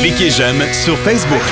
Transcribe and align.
Cliquez 0.00 0.30
j'aime 0.30 0.62
sur 0.72 0.98
Facebook. 0.98 1.42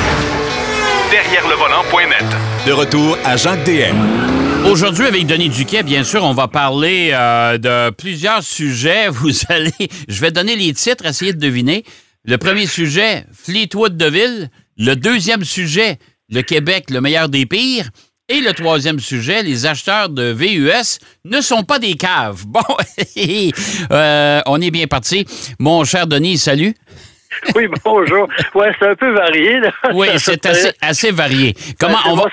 Derrière 1.11 1.47
le 1.49 1.55
volant.net. 1.55 2.25
De 2.67 2.73
retour 2.73 3.17
à 3.25 3.37
Jacques 3.37 3.65
DM. 3.65 4.67
Aujourd'hui, 4.67 5.07
avec 5.07 5.27
Denis 5.27 5.49
Duquet, 5.49 5.83
bien 5.83 6.03
sûr, 6.03 6.25
on 6.25 6.35
va 6.35 6.49
parler 6.49 7.11
euh, 7.13 7.59
de 7.59 7.91
plusieurs 7.91 8.43
sujets. 8.43 9.09
Vous 9.11 9.31
allez, 9.49 9.73
je 10.09 10.21
vais 10.21 10.31
donner 10.31 10.57
les 10.57 10.73
titres, 10.73 11.07
essayez 11.07 11.33
de 11.33 11.39
deviner. 11.39 11.85
Le 12.25 12.37
premier 12.37 12.67
sujet, 12.67 13.25
Fleetwood 13.33 13.97
de 13.97 14.07
Ville. 14.07 14.51
Le 14.77 14.95
deuxième 14.95 15.45
sujet, 15.45 15.99
le 16.29 16.43
Québec, 16.43 16.91
le 16.91 17.01
meilleur 17.01 17.29
des 17.29 17.47
pires. 17.47 17.91
Et 18.31 18.41
le 18.41 18.53
troisième 18.53 19.01
sujet, 19.01 19.43
les 19.43 19.65
acheteurs 19.65 20.11
de 20.11 20.33
VUS 20.33 20.99
ne 21.25 21.41
sont 21.41 21.63
pas 21.63 21.79
des 21.79 21.95
caves. 21.95 22.45
Bon, 22.47 22.61
euh, 23.93 24.41
on 24.47 24.61
est 24.61 24.71
bien 24.71 24.87
parti. 24.87 25.25
Mon 25.59 25.85
cher 25.85 26.07
Denis, 26.07 26.37
salut. 26.39 26.75
Oui, 27.55 27.69
bonjour. 27.85 28.29
Ouais, 28.55 28.71
c'est 28.79 28.89
un 28.89 28.95
peu 28.95 29.11
varié. 29.13 29.61
Là. 29.61 29.71
Oui, 29.95 30.09
c'est 30.17 30.45
assez, 30.47 30.73
assez, 30.81 31.11
varié. 31.11 31.55
Comment 31.79 31.99
on 32.07 32.15
va, 32.15 32.27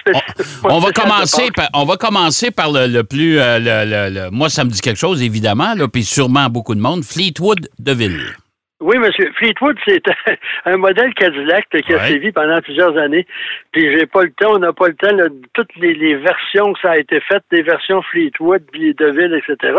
on, 0.63 0.79
va 0.79 0.91
commencer 0.91 1.49
par, 1.55 1.69
on 1.73 1.85
va 1.85 1.97
commencer 1.97 2.51
par 2.51 2.71
le, 2.71 3.01
plus 3.03 3.39
euh, 3.39 3.59
le, 3.59 4.29
moi 4.31 4.49
ça 4.49 4.63
me 4.63 4.69
dit 4.69 4.81
quelque 4.81 4.99
chose 4.99 5.23
évidemment 5.23 5.73
là, 5.75 5.87
puis 5.87 6.03
sûrement 6.03 6.49
beaucoup 6.49 6.75
de 6.75 6.81
monde. 6.81 7.03
Fleetwood 7.03 7.69
de 7.79 7.91
Ville. 7.91 8.35
Oui, 8.81 8.97
monsieur. 8.97 9.31
Fleetwood, 9.37 9.77
c'est 9.85 10.03
un 10.65 10.77
modèle 10.77 11.13
Cadillac 11.13 11.65
qui 11.69 11.93
a 11.93 12.07
sévi 12.07 12.31
pendant 12.31 12.59
plusieurs 12.61 12.97
années. 12.97 13.25
Puis 13.71 13.89
j'ai 13.91 14.05
pas 14.05 14.23
le 14.23 14.31
temps, 14.31 14.55
on 14.55 14.59
n'a 14.59 14.73
pas 14.73 14.89
le 14.89 14.95
temps, 14.95 15.15
toutes 15.53 15.75
les, 15.77 16.15
versions 16.15 16.73
que 16.73 16.79
ça 16.81 16.91
a 16.91 16.97
été 16.97 17.21
faites, 17.21 17.43
des 17.51 17.61
versions 17.61 18.01
Fleetwood, 18.01 18.63
Deville, 18.73 19.33
etc. 19.33 19.73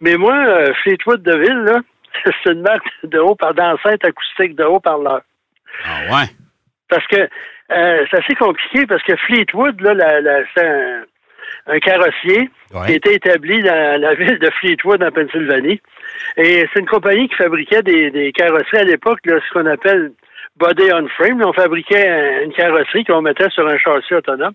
Mais 0.00 0.16
moi, 0.16 0.34
euh, 0.34 0.72
Fleetwood 0.82 1.22
Deville, 1.22 1.62
là, 1.64 1.80
c'est 2.24 2.52
une 2.52 2.62
marque 2.62 2.88
de 3.04 3.18
haut 3.18 3.34
par 3.34 3.54
d'enceinte 3.54 4.04
acoustique 4.04 4.56
de 4.56 4.64
haut-parleur. 4.64 5.22
Ah 5.84 6.00
ouais. 6.10 6.26
Parce 6.88 7.06
que 7.06 7.28
euh, 7.70 8.06
c'est 8.10 8.18
assez 8.18 8.34
compliqué 8.34 8.86
parce 8.86 9.02
que 9.02 9.14
Fleetwood, 9.16 9.80
là, 9.80 9.94
la, 9.94 10.40
c'est 10.54 10.66
un, 11.66 11.78
carrossier 11.80 12.48
qui 12.86 12.92
était 12.94 13.14
établi 13.14 13.62
dans 13.62 14.00
la 14.00 14.14
ville 14.14 14.38
de 14.38 14.50
Fleetwood 14.58 15.02
en 15.02 15.10
Pennsylvanie. 15.10 15.80
Et 16.38 16.66
c'est 16.72 16.80
une 16.80 16.86
compagnie 16.86 17.28
qui 17.28 17.34
fabriquait 17.34 17.82
des, 17.82 18.32
carrosseries 18.34 18.78
à 18.78 18.84
l'époque, 18.84 19.20
ce 19.24 19.52
qu'on 19.52 19.66
appelle 19.66 20.12
body 20.56 20.90
on 20.92 21.08
frame. 21.08 21.42
On 21.42 21.52
fabriquait 21.52 22.42
une 22.44 22.52
carrosserie 22.52 23.04
qu'on 23.04 23.22
mettait 23.22 23.50
sur 23.50 23.66
un 23.66 23.76
châssis 23.76 24.14
autonome. 24.14 24.54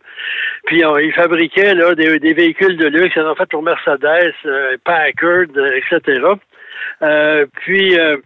Puis 0.66 0.83
on, 0.85 0.97
ils 0.97 1.13
fabriquaient 1.13 1.75
là, 1.75 1.94
des, 1.95 2.33
véhicules 2.33 2.78
de 2.78 2.88
luxe. 2.88 3.16
Ils 3.16 3.22
en 3.22 3.31
ont 3.31 3.35
fait 3.35 3.50
pour 3.50 3.61
Mercedes, 3.61 4.33
euh, 4.45 4.78
Packard, 4.83 5.45
etc. 5.75 6.22
Euh, 7.02 7.45
puis, 7.61 7.99
euh, 7.99 8.17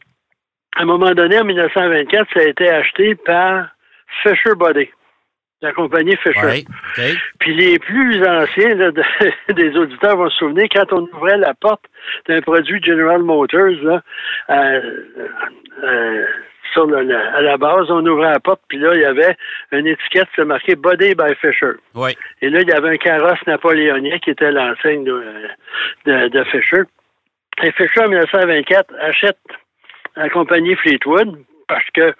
à 0.76 0.82
un 0.82 0.86
moment 0.86 1.12
donné, 1.12 1.40
en 1.40 1.46
1924, 1.46 2.28
ça 2.34 2.40
a 2.42 2.44
été 2.44 2.70
acheté 2.70 3.16
par 3.16 3.70
Fisher 4.22 4.56
Body, 4.56 4.90
la 5.62 5.74
compagnie 5.74 6.16
Fisher. 6.18 6.66
Puis 7.40 7.56
les 7.56 7.80
plus 7.80 8.24
anciens 8.26 8.76
des 9.50 9.76
auditeurs 9.76 10.18
vont 10.18 10.30
se 10.30 10.38
souvenir, 10.38 10.68
quand 10.72 10.92
on 10.94 11.08
ouvrait 11.16 11.38
la 11.38 11.54
porte 11.54 11.86
d'un 12.28 12.42
produit 12.42 12.82
General 12.84 13.22
Motors, 13.22 13.82
là, 13.82 14.02
euh, 14.50 16.26
sur 16.74 16.88
à 16.96 17.42
la 17.42 17.58
base, 17.58 17.90
on 17.90 18.06
ouvrait 18.06 18.32
la 18.32 18.40
porte, 18.40 18.62
puis 18.68 18.78
là, 18.78 18.94
il 18.94 19.02
y 19.02 19.06
avait 19.06 19.36
une 19.72 19.88
étiquette, 19.88 20.28
c'est 20.36 20.46
marqué 20.46 20.76
Body 20.76 21.16
by 21.16 21.34
Fisher. 21.42 21.74
Et 22.42 22.50
là, 22.50 22.62
il 22.62 22.68
y 22.68 22.74
avait 22.74 22.90
un 22.90 22.98
carrosse 22.98 23.40
napoléonien 23.48 24.20
qui 24.20 24.32
était 24.32 24.52
l'enseigne 24.52 25.04
de, 25.04 26.28
de 26.28 26.44
Fisher. 26.46 26.84
Et 27.64 27.72
Fisher, 27.72 28.02
en 28.02 28.10
1924, 28.10 28.94
achète 29.00 29.38
la 30.16 30.30
compagnie 30.30 30.76
Fleetwood 30.76 31.44
parce 31.68 31.86
que 31.94 32.14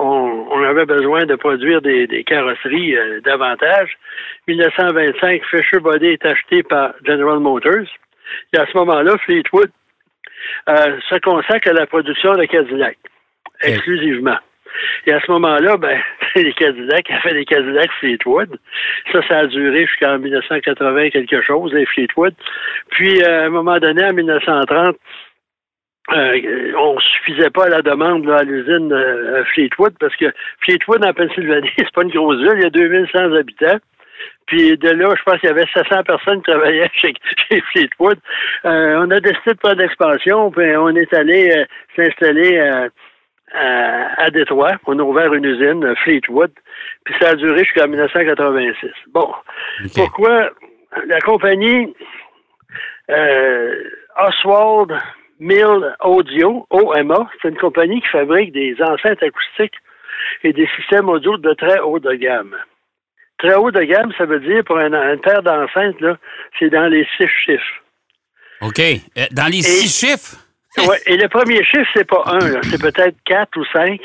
on, 0.00 0.62
avait 0.62 0.86
besoin 0.86 1.26
de 1.26 1.34
produire 1.34 1.82
des, 1.82 2.24
carrosseries 2.24 2.96
euh, 2.96 3.20
davantage. 3.20 3.98
1925, 4.46 5.42
Fisher 5.46 5.80
Body 5.80 6.06
est 6.06 6.24
acheté 6.24 6.62
par 6.62 6.94
General 7.04 7.40
Motors. 7.40 7.86
Et 8.52 8.58
à 8.58 8.66
ce 8.66 8.76
moment-là, 8.78 9.16
Fleetwood 9.24 9.70
euh, 10.68 11.00
se 11.08 11.18
consacre 11.18 11.68
à 11.70 11.72
la 11.72 11.86
production 11.86 12.34
de 12.34 12.44
Cadillac, 12.44 12.96
exclusivement. 13.62 14.38
Et 15.06 15.12
à 15.12 15.20
ce 15.20 15.30
moment-là, 15.32 15.76
ben, 15.76 15.98
les 16.36 16.52
Cadillacs, 16.52 17.10
a 17.10 17.20
fait 17.20 17.34
des 17.34 17.44
Cadillacs 17.44 17.90
Fleetwood. 18.00 18.58
Ça, 19.12 19.20
ça 19.28 19.38
a 19.38 19.46
duré 19.46 19.86
jusqu'en 19.86 20.18
1980 20.18 21.10
quelque 21.10 21.42
chose, 21.42 21.72
les 21.72 21.86
Fleetwood. 21.86 22.34
Puis, 22.90 23.22
euh, 23.22 23.44
à 23.44 23.46
un 23.46 23.50
moment 23.50 23.78
donné, 23.78 24.04
en 24.04 24.12
1930, 24.12 24.96
euh, 26.10 26.72
on 26.78 26.98
suffisait 27.00 27.50
pas 27.50 27.66
à 27.66 27.68
la 27.68 27.82
demande 27.82 28.28
à 28.30 28.42
l'usine 28.42 28.90
euh, 28.92 29.44
Fleetwood 29.52 29.94
parce 30.00 30.16
que 30.16 30.32
Fleetwood 30.60 31.04
en 31.04 31.12
Pennsylvanie, 31.12 31.70
c'est 31.78 31.92
pas 31.92 32.02
une 32.02 32.10
grosse 32.10 32.38
ville, 32.38 32.54
il 32.56 32.62
y 32.62 32.66
a 32.66 32.70
2100 32.70 33.34
habitants. 33.34 33.78
Puis 34.46 34.76
de 34.78 34.88
là, 34.88 35.14
je 35.16 35.22
pense 35.22 35.38
qu'il 35.40 35.50
y 35.50 35.52
avait 35.52 35.66
700 35.74 36.02
personnes 36.04 36.42
qui 36.42 36.50
travaillaient 36.50 36.90
chez, 36.94 37.12
Fleetwood. 37.72 38.18
on 38.64 39.10
a 39.10 39.20
décidé 39.20 39.52
de 39.52 39.60
faire 39.60 39.76
d'expansion, 39.76 40.50
puis 40.50 40.74
on 40.76 40.96
est 40.96 41.12
allé 41.12 41.64
s'installer 41.94 42.88
à, 43.54 44.30
Détroit. 44.30 44.72
On 44.86 44.98
a 44.98 45.02
ouvert 45.02 45.32
une 45.32 45.44
usine, 45.44 45.84
euh, 45.84 45.94
Fleetwood, 46.04 46.52
puis 47.04 47.14
ça 47.20 47.30
a 47.30 47.34
duré 47.34 47.64
jusqu'en 47.64 47.88
1986. 47.88 48.90
Bon, 49.08 49.32
pourquoi 49.94 50.50
la 51.06 51.20
compagnie 51.20 51.94
euh, 53.10 53.84
Oswald 54.16 54.98
Mill 55.40 55.94
Audio, 56.00 56.66
OMA, 56.70 57.30
c'est 57.40 57.48
une 57.48 57.58
compagnie 57.58 58.00
qui 58.00 58.08
fabrique 58.08 58.52
des 58.52 58.74
enceintes 58.80 59.22
acoustiques 59.22 59.76
et 60.42 60.52
des 60.52 60.68
systèmes 60.76 61.08
audio 61.08 61.36
de 61.36 61.54
très 61.54 61.78
haut 61.80 62.00
de 62.00 62.12
gamme. 62.14 62.56
Très 63.38 63.54
haut 63.54 63.70
de 63.70 63.82
gamme, 63.82 64.12
ça 64.18 64.24
veut 64.24 64.40
dire 64.40 64.64
pour 64.64 64.78
un, 64.78 65.16
paire 65.18 65.42
d'enceintes, 65.42 65.96
c'est 66.58 66.70
dans 66.70 66.88
les 66.88 67.06
six 67.16 67.28
chiffres. 67.44 67.82
OK. 68.62 68.80
Euh, 68.80 69.26
dans 69.30 69.46
les 69.46 69.62
six 69.62 70.06
chiffres? 70.06 70.47
Oui, 70.86 70.96
et 71.06 71.16
le 71.16 71.28
premier 71.28 71.62
chiffre, 71.64 71.88
c'est 71.94 72.06
pas 72.06 72.22
un, 72.26 72.62
c'est 72.62 72.80
peut-être 72.80 73.16
quatre 73.24 73.56
ou 73.56 73.64
cinq. 73.72 74.00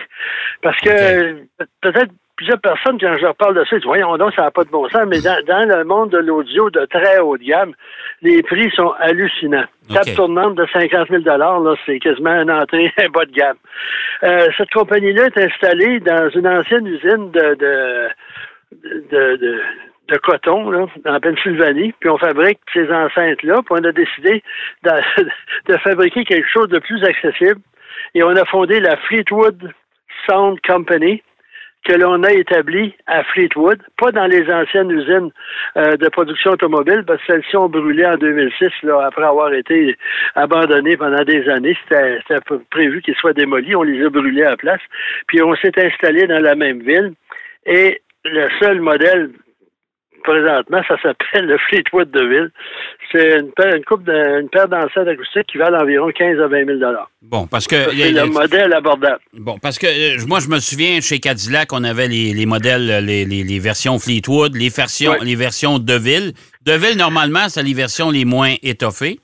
Parce 0.61 0.79
que 0.79 1.43
peut-être 1.81 2.11
plusieurs 2.35 2.59
personnes, 2.59 2.99
quand 2.99 3.15
je 3.17 3.21
leur 3.21 3.35
parle 3.35 3.55
de 3.55 3.63
ça, 3.65 3.75
ils 3.75 3.79
disent 3.79 3.85
Voyons 3.85 4.17
donc, 4.17 4.33
ça 4.33 4.43
n'a 4.43 4.51
pas 4.51 4.63
de 4.63 4.69
bon 4.69 4.87
sens, 4.89 5.03
mais 5.07 5.19
dans, 5.21 5.67
le 5.67 5.83
monde 5.83 6.11
de 6.11 6.17
l'audio 6.17 6.69
de 6.69 6.85
très 6.85 7.19
haut 7.19 7.37
de 7.37 7.43
gamme, 7.43 7.73
les 8.21 8.41
prix 8.43 8.69
sont 8.71 8.93
hallucinants. 8.99 9.65
Table 9.93 10.15
tournante 10.15 10.55
de 10.55 10.65
50 10.71 11.09
000 11.09 11.23
là, 11.23 11.75
c'est 11.85 11.99
quasiment 11.99 12.41
une 12.41 12.51
entrée 12.51 12.91
bas 13.13 13.25
de 13.25 13.31
gamme. 13.31 13.57
Euh, 14.23 14.47
cette 14.57 14.71
compagnie-là 14.71 15.25
est 15.25 15.37
installée 15.37 15.99
dans 15.99 16.29
une 16.29 16.47
ancienne 16.47 16.87
usine 16.87 17.31
de, 17.31 17.55
de, 17.55 18.09
de 19.11 19.35
de 19.37 19.61
coton 20.17 20.69
là, 20.69 20.85
en 21.05 21.19
Pennsylvanie, 21.19 21.93
puis 21.99 22.09
on 22.09 22.17
fabrique 22.17 22.59
ces 22.73 22.91
enceintes-là, 22.91 23.61
puis 23.65 23.71
on 23.81 23.83
a 23.83 23.91
décidé 23.91 24.43
de, 24.83 24.91
de, 25.73 25.77
fabriquer 25.77 26.23
quelque 26.25 26.49
chose 26.49 26.69
de 26.69 26.79
plus 26.79 27.03
accessible. 27.03 27.61
Et 28.15 28.23
on 28.23 28.35
a 28.35 28.45
fondé 28.45 28.79
la 28.79 28.97
Fleetwood 28.97 29.71
Sound 30.27 30.59
Company, 30.67 31.21
que 31.85 31.93
l'on 31.93 32.23
a 32.23 32.31
établie 32.31 32.95
à 33.07 33.23
Fleetwood, 33.23 33.81
pas 33.97 34.11
dans 34.11 34.25
les 34.25 34.49
anciennes 34.51 34.91
usines 34.91 35.31
euh, 35.75 35.97
de 35.97 36.07
production 36.09 36.51
automobile, 36.51 37.03
parce 37.05 37.19
que 37.23 37.33
celles-ci 37.33 37.57
ont 37.57 37.67
brûlé 37.67 38.05
en 38.05 38.15
2006, 38.15 38.69
là, 38.83 39.05
après 39.05 39.25
avoir 39.25 39.53
été 39.53 39.97
abandonnées 40.35 40.95
pendant 40.95 41.23
des 41.23 41.47
années. 41.49 41.77
C'était 41.89 42.39
prévu 42.69 43.01
qu'ils 43.01 43.15
soient 43.15 43.33
démolis, 43.33 43.75
on 43.75 43.83
les 43.83 44.05
a 44.05 44.09
brûlés 44.09 44.43
à 44.43 44.51
la 44.51 44.57
place. 44.57 44.81
Puis 45.27 45.41
on 45.41 45.55
s'est 45.57 45.77
installé 45.77 46.25
dans 46.25 46.41
la 46.41 46.55
même 46.55 46.81
ville. 46.81 47.13
Et 47.65 48.01
le 48.23 48.47
seul 48.61 48.79
modèle 48.79 49.31
présentement, 50.23 50.81
ça 50.87 50.95
s'appelle 51.01 51.45
le 51.45 51.57
Fleetwood 51.69 52.09
de 52.11 52.25
Ville. 52.25 52.51
C'est 53.11 53.39
une 53.39 53.51
paire, 53.51 53.75
une 53.75 53.83
coupe 53.83 54.03
de, 54.03 54.47
paire 54.49 54.67
d'enceintes 54.67 55.07
acoustiques 55.07 55.47
qui 55.51 55.57
valent 55.57 55.79
environ 55.79 56.09
15 56.09 56.39
à 56.39 56.47
20 56.47 56.65
000 56.65 56.79
Bon, 57.21 57.45
parce 57.47 57.67
que. 57.67 57.75
C'est 57.91 58.11
le 58.11 58.25
modèle 58.25 58.73
abordable. 58.73 59.19
Bon, 59.33 59.59
parce 59.59 59.77
que 59.77 59.85
euh, 59.85 60.25
moi, 60.27 60.39
je 60.39 60.47
me 60.47 60.59
souviens, 60.59 60.99
chez 61.01 61.19
Cadillac, 61.19 61.71
on 61.73 61.83
avait 61.83 62.07
les, 62.07 62.45
modèles, 62.45 63.05
les, 63.05 63.59
versions 63.59 63.99
Fleetwood, 63.99 64.55
les 64.55 64.69
versions, 64.69 65.15
les 65.21 65.35
versions 65.35 65.77
De 65.77 65.93
Ville. 65.93 66.33
De 66.65 66.73
Ville, 66.73 66.97
normalement, 66.97 67.49
c'est 67.49 67.63
les 67.63 67.73
versions 67.73 68.09
les 68.09 68.25
moins 68.25 68.55
étoffées. 68.63 69.19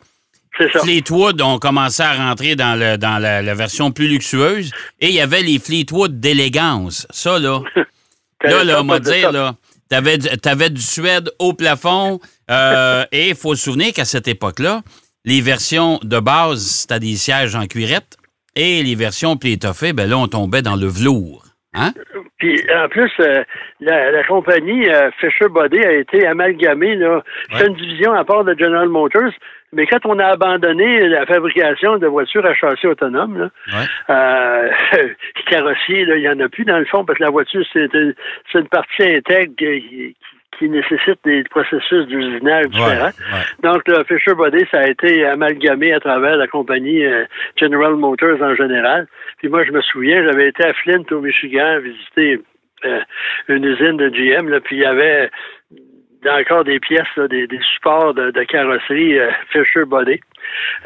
C'est 0.58 0.72
ça. 0.72 0.80
Fleetwood 0.80 1.42
ont 1.42 1.58
commencé 1.58 2.04
à 2.04 2.14
rentrer 2.14 2.56
dans, 2.56 2.78
le, 2.78 2.98
dans 2.98 3.18
la, 3.18 3.42
la 3.42 3.54
version 3.54 3.92
plus 3.92 4.08
luxueuse. 4.08 4.72
Et 5.00 5.08
il 5.08 5.14
y 5.14 5.22
avait 5.22 5.42
les 5.42 5.58
Fleetwood 5.58 6.20
d'élégance. 6.20 7.08
Ça, 7.12 7.40
là. 7.40 7.62
là, 8.44 8.64
là, 8.64 8.82
on 8.82 8.86
va 8.86 9.00
dire, 9.00 9.32
là. 9.32 9.56
Tu 9.90 9.96
avais, 9.96 10.70
du 10.70 10.82
Suède 10.82 11.32
au 11.40 11.54
plafond. 11.54 12.20
Euh, 12.52 13.06
et 13.12 13.30
il 13.30 13.36
faut 13.36 13.56
se 13.56 13.64
souvenir 13.64 13.94
qu'à 13.94 14.06
cette 14.06 14.28
époque-là, 14.28 14.84
les 15.26 15.42
versions 15.42 16.00
de 16.04 16.20
base, 16.20 16.62
c'était 16.62 17.00
des 17.00 17.16
sièges 17.16 17.56
en 17.56 17.66
cuirette. 17.68 18.18
Et 18.56 18.84
les 18.84 18.96
versions 18.96 19.38
plus 19.38 19.52
étoffées, 19.52 19.94
ben 19.94 20.10
là, 20.10 20.18
on 20.18 20.28
tombait 20.28 20.62
dans 20.62 20.76
le 20.76 20.88
velours. 20.88 21.49
Hein? 21.76 21.92
Puis 22.40 22.60
en 22.76 22.90
plus, 22.90 23.12
euh, 23.20 23.44
la, 23.80 24.24
compagnie 24.24 24.90
euh, 24.90 25.12
Fisher 25.20 25.50
Body 25.50 25.80
a 25.80 25.92
été 25.92 26.26
amalgamée. 26.26 26.96
Là. 26.96 27.24
C'est 27.54 27.68
une 27.68 27.76
division 27.76 28.14
à 28.14 28.24
part 28.24 28.44
de 28.44 28.58
General 28.58 28.90
Motors. 28.90 29.32
Mais 29.72 29.86
quand 29.86 30.04
on 30.06 30.18
a 30.18 30.26
abandonné 30.26 31.08
la 31.08 31.28
fabrication 31.28 32.00
de 32.00 32.08
voitures 32.08 32.44
à 32.44 32.56
châssis 32.56 32.88
autonome, 32.88 33.38
là, 33.38 33.86
euh, 34.10 34.70
carrossier, 35.48 36.08
il 36.08 36.22
n'y 36.22 36.28
en 36.28 36.40
a 36.40 36.50
plus 36.50 36.66
dans 36.66 36.80
le 36.80 36.86
fond 36.86 37.06
parce 37.06 37.20
que 37.20 37.24
la 37.24 37.30
voiture, 37.30 37.64
c'est 37.72 37.94
une 37.94 38.68
partie 38.70 39.04
intègre 39.04 39.54
qui, 39.56 40.16
qui 40.16 40.16
nécessite 40.62 41.20
des 41.24 41.44
processus 41.46 42.06
d'usinage 42.08 42.68
différents. 42.68 43.12
Donc, 43.64 43.82
le 43.88 44.04
Fisher 44.04 44.34
Body, 44.34 44.66
ça 44.72 44.80
a 44.80 44.88
été 44.88 45.26
amalgamé 45.26 45.94
à 45.94 46.00
travers 46.00 46.36
la 46.36 46.48
compagnie 46.48 47.06
euh, 47.06 47.26
General 47.56 47.96
Motors 47.96 48.42
en 48.42 48.56
général. 48.56 49.08
Puis 49.38 49.48
moi, 49.48 49.64
je 49.64 49.72
me 49.72 49.82
souviens, 49.82 50.24
j'avais 50.24 50.50
été 50.50 50.66
à 50.66 50.74
Flint, 50.74 51.04
au 51.12 51.22
Michigan, 51.22 51.80
visiter 51.80 52.42
euh, 52.86 53.00
une 53.48 53.64
usine 53.64 53.98
de 53.98 54.10
GM, 54.10 54.50
là, 54.50 54.60
puis 54.60 54.78
il 54.78 54.82
y 54.82 54.86
avait 54.86 55.30
encore 56.28 56.64
des 56.64 56.80
pièces, 56.80 57.18
des, 57.30 57.48
supports 57.74 58.14
de, 58.14 58.44
carrosserie 58.44 59.20
euh, 59.20 59.32
Fisher 59.52 59.86
Body. 59.86 60.20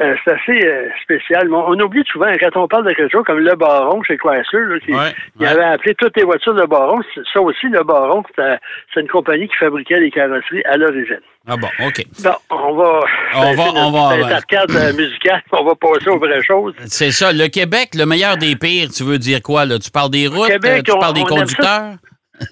Euh, 0.00 0.14
c'est 0.24 0.32
assez 0.32 0.66
euh, 0.66 0.88
spécial. 1.02 1.52
On, 1.52 1.78
oublie 1.78 2.04
souvent, 2.10 2.32
quand 2.40 2.56
on 2.56 2.68
parle 2.68 2.86
de 2.86 2.92
quelque 2.92 3.12
chose 3.12 3.24
comme 3.24 3.38
le 3.38 3.54
Baron 3.54 4.02
chez 4.02 4.16
Chrysler, 4.16 4.80
qui, 4.84 4.92
il 5.38 5.46
avait 5.46 5.64
appelé 5.64 5.94
toutes 5.94 6.16
les 6.16 6.24
voitures 6.24 6.54
le 6.54 6.66
Baron. 6.66 7.00
Ça 7.32 7.40
aussi, 7.40 7.66
le 7.68 7.82
Baron, 7.82 8.22
c'est 8.36 9.00
une 9.00 9.08
compagnie 9.08 9.48
qui 9.48 9.56
fabriquait 9.56 10.00
les 10.00 10.10
carrosseries 10.10 10.64
à 10.64 10.76
l'origine. 10.76 11.20
Ah 11.46 11.56
bon, 11.56 11.68
OK. 11.86 12.02
Bon, 12.22 12.30
on 12.50 12.74
va. 12.74 13.00
On 13.34 13.54
va. 13.54 13.64
On 13.74 13.90
va 13.90 14.92
musicale, 14.92 15.42
on 15.52 15.64
va 15.64 15.74
passer 15.74 16.08
aux 16.08 16.18
vraies 16.18 16.42
choses. 16.42 16.74
C'est 16.86 17.10
ça. 17.10 17.32
Le 17.32 17.48
Québec, 17.48 17.90
le 17.94 18.06
meilleur 18.06 18.36
des 18.36 18.56
pires, 18.56 18.88
tu 18.90 19.04
veux 19.04 19.18
dire 19.18 19.42
quoi, 19.42 19.66
là? 19.66 19.78
Tu 19.78 19.90
parles 19.90 20.10
des 20.10 20.26
routes, 20.26 20.50
tu 20.50 20.98
parles 20.98 21.14
des 21.14 21.24
conducteurs? 21.24 21.96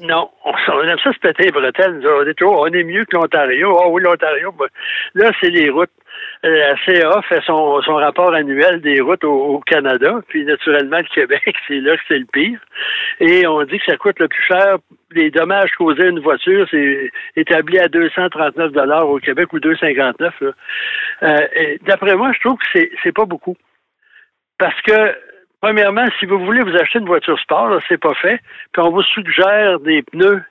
Non, 0.01 0.31
on, 0.45 0.83
aime 0.83 0.99
ça 1.03 1.13
se 1.13 1.19
péter 1.19 1.45
les 1.45 1.51
bretelles. 1.51 2.01
On 2.07 2.25
est, 2.25 2.43
on 2.43 2.67
est 2.67 2.85
mieux 2.85 3.05
que 3.05 3.17
l'Ontario. 3.17 3.77
Ah 3.83 3.89
oui, 3.89 4.03
l'Ontario, 4.03 4.53
ben, 4.53 4.67
là, 5.15 5.33
c'est 5.41 5.51
les 5.51 5.71
routes. 5.71 5.91
Euh, 6.45 6.59
la 6.59 6.77
CA 6.85 7.23
fait 7.23 7.41
son, 7.47 7.81
rapport 7.87 8.35
annuel 8.35 8.81
des 8.81 9.01
routes 9.01 9.25
au, 9.25 9.61
Canada, 9.61 10.21
puis 10.29 10.45
naturellement, 10.45 10.99
le 10.99 11.15
Québec, 11.15 11.55
c'est 11.69 11.81
là 11.81 11.97
que 11.97 12.03
c'est 12.09 12.19
le 12.19 12.27
pire. 12.33 12.59
Et 13.21 13.47
on 13.47 13.63
dit 13.63 13.79
que 13.79 13.85
ça 13.85 13.97
coûte 13.97 14.19
le 14.19 14.29
plus 14.29 14.43
cher. 14.43 14.79
Les 15.13 15.31
dommages 15.31 15.71
causés 15.79 16.05
à 16.05 16.09
une 16.09 16.21
voiture, 16.21 16.67
c'est 16.71 17.11
établi 17.37 17.79
à 17.79 17.89
239 17.89 18.73
dollars 18.73 19.09
au 19.09 19.19
Québec 19.19 19.53
ou 19.53 19.61
259. 19.61 20.35
Euh, 21.23 21.39
D'après 21.83 22.17
moi, 22.17 22.33
je 22.33 22.41
trouve 22.41 22.59
que 22.59 22.67
c'est, 22.73 22.91
c'est 23.03 23.13
pas 23.15 23.27
beaucoup. 23.27 23.57
Parce 24.59 24.81
que 24.83 25.15
Premièrement, 25.63 26.05
si 26.19 26.27
vous 26.27 26.45
voulez 26.45 26.61
vous 26.61 26.75
acheter 26.75 26.99
une 26.99 27.07
voiture 27.07 27.39
sport, 27.39 27.79
c'est 27.89 28.01
pas 28.01 28.15
fait. 28.15 28.41
Puis 28.73 28.83
on 28.83 28.91
vous 28.91 29.03
suggère 29.03 29.79
des 29.79 30.03
pneus 30.03 30.43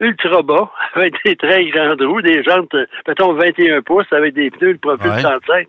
ultra 0.00 0.42
bas 0.42 0.70
avec 0.94 1.14
des 1.24 1.36
très 1.36 1.64
grandes 1.66 2.02
roues, 2.02 2.22
des 2.22 2.42
jantes, 2.42 2.74
mettons 3.06 3.34
21 3.34 3.82
pouces 3.82 4.12
avec 4.12 4.34
des 4.34 4.50
pneus 4.50 4.74
de 4.74 4.78
profil 4.78 5.10
35. 5.22 5.68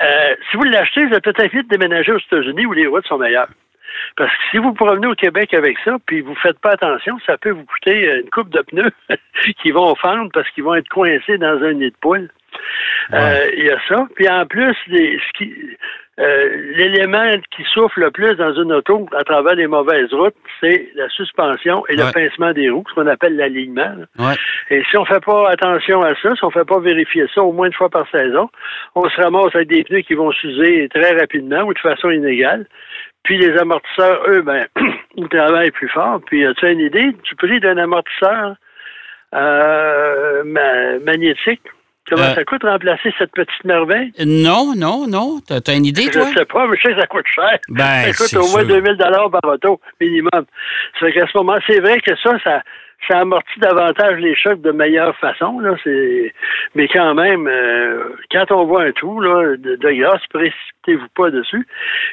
Euh, 0.00 0.34
si 0.50 0.56
vous 0.56 0.64
l'achetez, 0.64 1.06
vous 1.06 1.14
êtes 1.14 1.24
peut-être 1.24 1.52
vite 1.52 1.68
déménager 1.68 2.12
aux 2.12 2.18
États-Unis 2.18 2.66
où 2.66 2.72
les 2.72 2.86
routes 2.86 3.06
sont 3.06 3.18
meilleures. 3.18 3.48
Parce 4.16 4.30
que 4.30 4.42
si 4.50 4.58
vous 4.58 4.72
promenez 4.72 5.06
au 5.06 5.14
Québec 5.14 5.54
avec 5.54 5.76
ça, 5.84 5.96
puis 6.06 6.20
vous 6.20 6.34
faites 6.36 6.58
pas 6.58 6.72
attention, 6.72 7.18
ça 7.26 7.36
peut 7.38 7.50
vous 7.50 7.64
coûter 7.64 8.20
une 8.22 8.30
coupe 8.30 8.50
de 8.50 8.62
pneus 8.62 8.92
qui 9.62 9.70
vont 9.70 9.94
fendre 9.96 10.30
parce 10.32 10.48
qu'ils 10.50 10.64
vont 10.64 10.74
être 10.74 10.88
coincés 10.88 11.38
dans 11.38 11.62
un 11.62 11.72
nid 11.72 11.90
de 11.90 11.96
poule. 12.00 12.28
Euh, 13.12 13.50
il 13.56 13.64
y 13.64 13.70
a 13.70 13.78
ça. 13.88 14.06
Puis 14.14 14.28
en 14.28 14.46
plus, 14.46 14.76
les, 14.88 15.18
ce 15.18 15.38
qui, 15.38 15.54
euh, 16.18 16.72
l'élément 16.74 17.30
qui 17.56 17.62
souffle 17.72 18.00
le 18.00 18.10
plus 18.10 18.34
dans 18.34 18.52
une 18.52 18.72
auto 18.72 19.08
à 19.16 19.22
travers 19.22 19.54
les 19.54 19.68
mauvaises 19.68 20.12
routes, 20.12 20.34
c'est 20.60 20.88
la 20.96 21.08
suspension 21.10 21.84
et 21.88 21.94
le 21.94 22.12
pincement 22.12 22.52
des 22.52 22.70
roues, 22.70 22.84
ce 22.88 22.94
qu'on 22.94 23.06
appelle 23.06 23.36
l'alignement. 23.36 23.94
Et 24.70 24.82
si 24.90 24.96
on 24.96 25.04
fait 25.04 25.24
pas 25.24 25.48
attention 25.50 26.02
à 26.02 26.14
ça, 26.16 26.34
si 26.34 26.44
on 26.44 26.50
fait 26.50 26.64
pas 26.64 26.80
vérifier 26.80 27.26
ça 27.32 27.42
au 27.42 27.52
moins 27.52 27.68
une 27.68 27.72
fois 27.72 27.88
par 27.88 28.10
saison, 28.10 28.50
on 28.96 29.08
se 29.08 29.20
ramasse 29.20 29.54
avec 29.54 29.68
des 29.68 29.84
pneus 29.84 30.00
qui 30.00 30.14
vont 30.14 30.32
s'user 30.32 30.88
très 30.88 31.16
rapidement 31.16 31.62
ou 31.62 31.72
de 31.72 31.78
façon 31.78 32.10
inégale. 32.10 32.66
Puis 33.24 33.38
les 33.38 33.56
amortisseurs, 33.58 34.22
eux, 34.28 34.42
ben, 34.42 34.66
ils 35.16 35.28
travaillent 35.28 35.70
plus 35.70 35.88
fort. 35.88 36.20
Puis 36.26 36.44
as-tu 36.46 36.70
une 36.70 36.80
idée? 36.80 37.12
Du 37.24 37.34
prix 37.36 37.60
d'un 37.60 37.76
amortisseur 37.76 38.56
euh, 39.34 40.44
magnétique? 40.44 41.62
Comment 42.08 42.22
euh, 42.22 42.34
ça 42.34 42.44
coûte 42.44 42.62
remplacer 42.62 43.12
cette 43.18 43.32
petite 43.32 43.64
merveille? 43.64 44.12
Non, 44.24 44.72
non, 44.74 45.06
non. 45.06 45.40
T'as 45.46 45.60
as 45.66 45.74
une 45.74 45.84
idée, 45.84 46.10
toi? 46.10 46.26
Je 46.32 46.38
sais 46.38 46.44
pas, 46.46 46.66
mais 46.66 46.76
je 46.76 46.82
sais 46.82 46.94
que 46.94 47.00
ça 47.00 47.06
coûte 47.06 47.26
cher. 47.34 47.58
Ben, 47.68 48.12
ça 48.12 48.24
coûte 48.24 48.34
au 48.44 48.50
moins 48.50 48.64
2000 48.64 48.96
par 48.96 49.44
auto, 49.44 49.80
minimum. 50.00 50.46
C'est 50.98 51.12
qu'à 51.12 51.26
ce 51.26 51.36
moment, 51.36 51.56
c'est 51.66 51.80
vrai 51.80 52.00
que 52.00 52.16
ça, 52.16 52.38
ça, 52.42 52.62
ça 53.06 53.20
amortit 53.20 53.60
davantage 53.60 54.18
les 54.18 54.34
chocs 54.34 54.60
de 54.60 54.72
meilleure 54.72 55.16
façon. 55.16 55.60
Là, 55.60 55.74
mais 56.74 56.88
quand 56.88 57.14
même, 57.14 57.46
euh, 57.46 58.10
quand 58.30 58.50
on 58.50 58.64
voit 58.64 58.82
un 58.82 58.92
trou 58.92 59.20
là, 59.20 59.56
de, 59.56 59.76
de 59.76 59.90
grâce, 59.92 60.26
précipitez-vous 60.28 61.08
pas 61.14 61.30
dessus. 61.30 61.66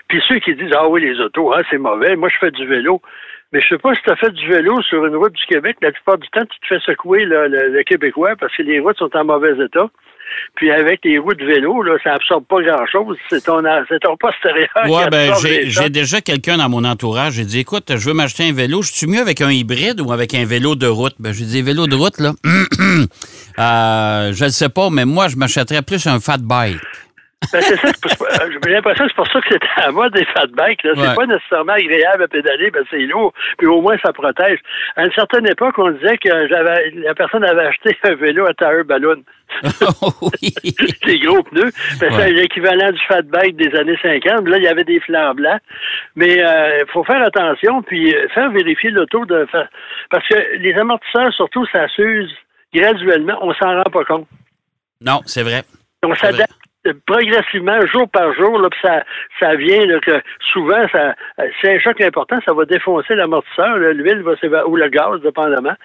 Puis 0.08 0.22
ceux 0.28 0.40
qui 0.40 0.56
disent 0.56 0.74
Ah 0.76 0.88
oui, 0.88 1.02
les 1.02 1.20
autos, 1.20 1.54
hein, 1.54 1.62
c'est 1.70 1.78
mauvais, 1.78 2.16
moi 2.16 2.30
je 2.30 2.38
fais 2.38 2.52
du 2.52 2.66
vélo. 2.66 3.02
Mais 3.52 3.62
je 3.62 3.70
sais 3.70 3.78
pas 3.78 3.94
si 3.96 4.02
tu 4.02 4.12
as 4.12 4.16
fait 4.16 4.32
du 4.32 4.48
vélo 4.48 4.82
sur 4.82 5.06
une 5.06 5.16
route 5.16 5.34
du 5.34 5.46
Québec. 5.46 5.78
La 5.82 5.92
plupart 5.92 6.18
du 6.18 6.28
temps, 6.30 6.46
tu 6.46 6.60
te 6.60 6.68
fais 6.68 6.80
secouer 6.80 7.26
le, 7.26 7.84
Québécois 7.84 8.36
parce 8.36 8.56
que 8.56 8.64
les 8.64 8.80
routes 8.80 8.98
sont 8.98 9.16
en 9.16 9.24
mauvais 9.24 9.64
état. 9.64 9.88
Puis 10.56 10.72
avec 10.72 11.02
les 11.04 11.18
roues 11.18 11.34
de 11.34 11.46
vélo, 11.46 11.82
là, 11.84 11.96
ça 12.04 12.14
absorbe 12.14 12.46
pas 12.46 12.62
grand-chose. 12.62 13.18
C'est 13.30 13.44
ton, 13.44 13.62
ton 14.02 14.18
postérieur. 14.18 14.70
Oui, 14.88 15.02
ben, 15.12 15.34
j'ai 15.42 15.90
déjà 15.90 16.22
quelqu'un 16.22 16.58
dans 16.58 16.70
mon 16.70 16.84
entourage. 16.84 17.34
J'ai 17.34 17.46
dit, 17.46 17.60
écoute, 17.60 17.92
je 17.96 18.08
veux 18.08 18.14
m'acheter 18.14 18.50
un 18.50 18.54
vélo. 18.54 18.82
Je 18.82 18.92
suis 18.92 19.08
mieux 19.08 19.22
avec 19.22 19.42
un 19.42 19.52
hybride 19.52 20.02
ou 20.02 20.12
avec 20.12 20.34
un 20.34 20.46
vélo 20.46 20.76
de 20.76 20.88
route? 20.88 21.16
Ben, 21.20 21.34
j'ai 21.34 21.46
dit, 21.46 21.62
vélo 21.62 21.88
de 21.88 21.96
route, 21.96 22.20
là. 22.20 22.34
euh, 23.60 24.34
je 24.34 24.44
ne 24.44 24.50
sais 24.50 24.70
pas, 24.70 24.90
mais 24.90 25.06
moi, 25.06 25.28
je 25.28 25.36
m'achèterais 25.36 25.82
plus 25.82 26.06
un 26.08 26.20
fat 26.20 26.38
bike. 26.38 26.78
Ben, 27.52 27.62
c'est 27.62 27.78
ça, 27.78 27.90
j'ai 28.50 28.72
l'impression 28.72 29.06
que 29.06 29.10
c'est 29.10 29.16
pour 29.16 29.28
ça 29.28 29.42
que 29.42 29.48
c'était 29.52 29.68
à 29.78 29.92
mode 29.92 30.14
des 30.14 30.26
fat 30.26 30.48
bikes. 30.48 30.82
C'est 30.84 31.16
pas 31.16 31.26
nécessairement 31.26 31.74
agréable 31.74 32.24
à 32.24 32.28
pédaler, 32.28 32.72
ben 32.72 32.84
c'est 32.90 33.00
lourd, 33.00 33.34
puis 33.58 33.68
au 33.68 33.82
moins 33.82 33.98
ça 34.04 34.14
protège. 34.14 34.60
À 34.96 35.06
une 35.06 35.12
certaine 35.14 35.48
époque, 35.48 35.76
on 35.78 35.92
disait 35.92 36.18
que 36.18 36.48
j'avais 36.48 36.92
la 36.92 37.14
personne 37.16 37.44
avait 37.44 37.68
acheté 37.68 37.98
un 38.04 38.16
vélo 38.16 38.46
à 38.46 38.54
tire 38.54 38.86
ballon. 38.86 39.24
oui. 40.22 40.54
des 41.06 41.20
gros 41.20 41.44
pneus. 41.44 41.72
Ben, 42.00 42.12
C'est 42.12 42.32
l'équivalent 42.32 42.92
du 42.92 43.00
fat 43.08 43.22
bike 43.24 43.56
des 43.56 43.76
années 43.78 43.98
50. 44.02 44.48
Là, 44.48 44.58
il 44.58 44.64
y 44.64 44.68
avait 44.68 44.84
des 44.84 45.00
flancs 45.00 45.36
blancs. 45.36 45.62
Mais 46.16 46.36
il 46.36 46.42
euh, 46.42 46.86
faut 46.92 47.04
faire 47.04 47.22
attention, 47.22 47.82
puis 47.84 48.16
euh, 48.16 48.28
faire 48.30 48.52
vérifier 48.52 48.92
l'auto 48.92 49.26
de 49.26 49.48
parce 50.10 50.28
que 50.28 50.58
les 50.58 50.74
amortisseurs, 50.74 51.34
surtout, 51.34 51.66
ça 51.72 51.88
s'use 51.90 52.32
graduellement. 52.74 53.38
On 53.42 53.54
s'en 53.54 53.76
rend 53.76 53.92
pas 53.92 54.04
compte. 54.04 54.28
Non, 55.02 55.22
c'est 55.26 55.44
vrai. 55.44 55.64
On 56.04 56.14
s'adapte 56.16 56.54
progressivement, 57.06 57.86
jour 57.88 58.08
par 58.10 58.34
jour, 58.34 58.60
là, 58.60 58.70
ça, 58.82 59.04
ça 59.40 59.56
vient 59.56 59.86
que 60.00 60.22
souvent, 60.54 60.88
ça, 60.92 61.16
c'est 61.62 61.76
un 61.76 61.80
choc 61.80 62.00
important, 62.02 62.38
ça 62.46 62.54
va 62.54 62.66
défoncer 62.66 63.16
l'amortisseur, 63.16 63.78
l'huile 63.78 64.24
va 64.24 64.68
ou 64.68 64.76
le 64.76 64.90
gaz, 64.90 65.22
dépendamment. 65.22 65.76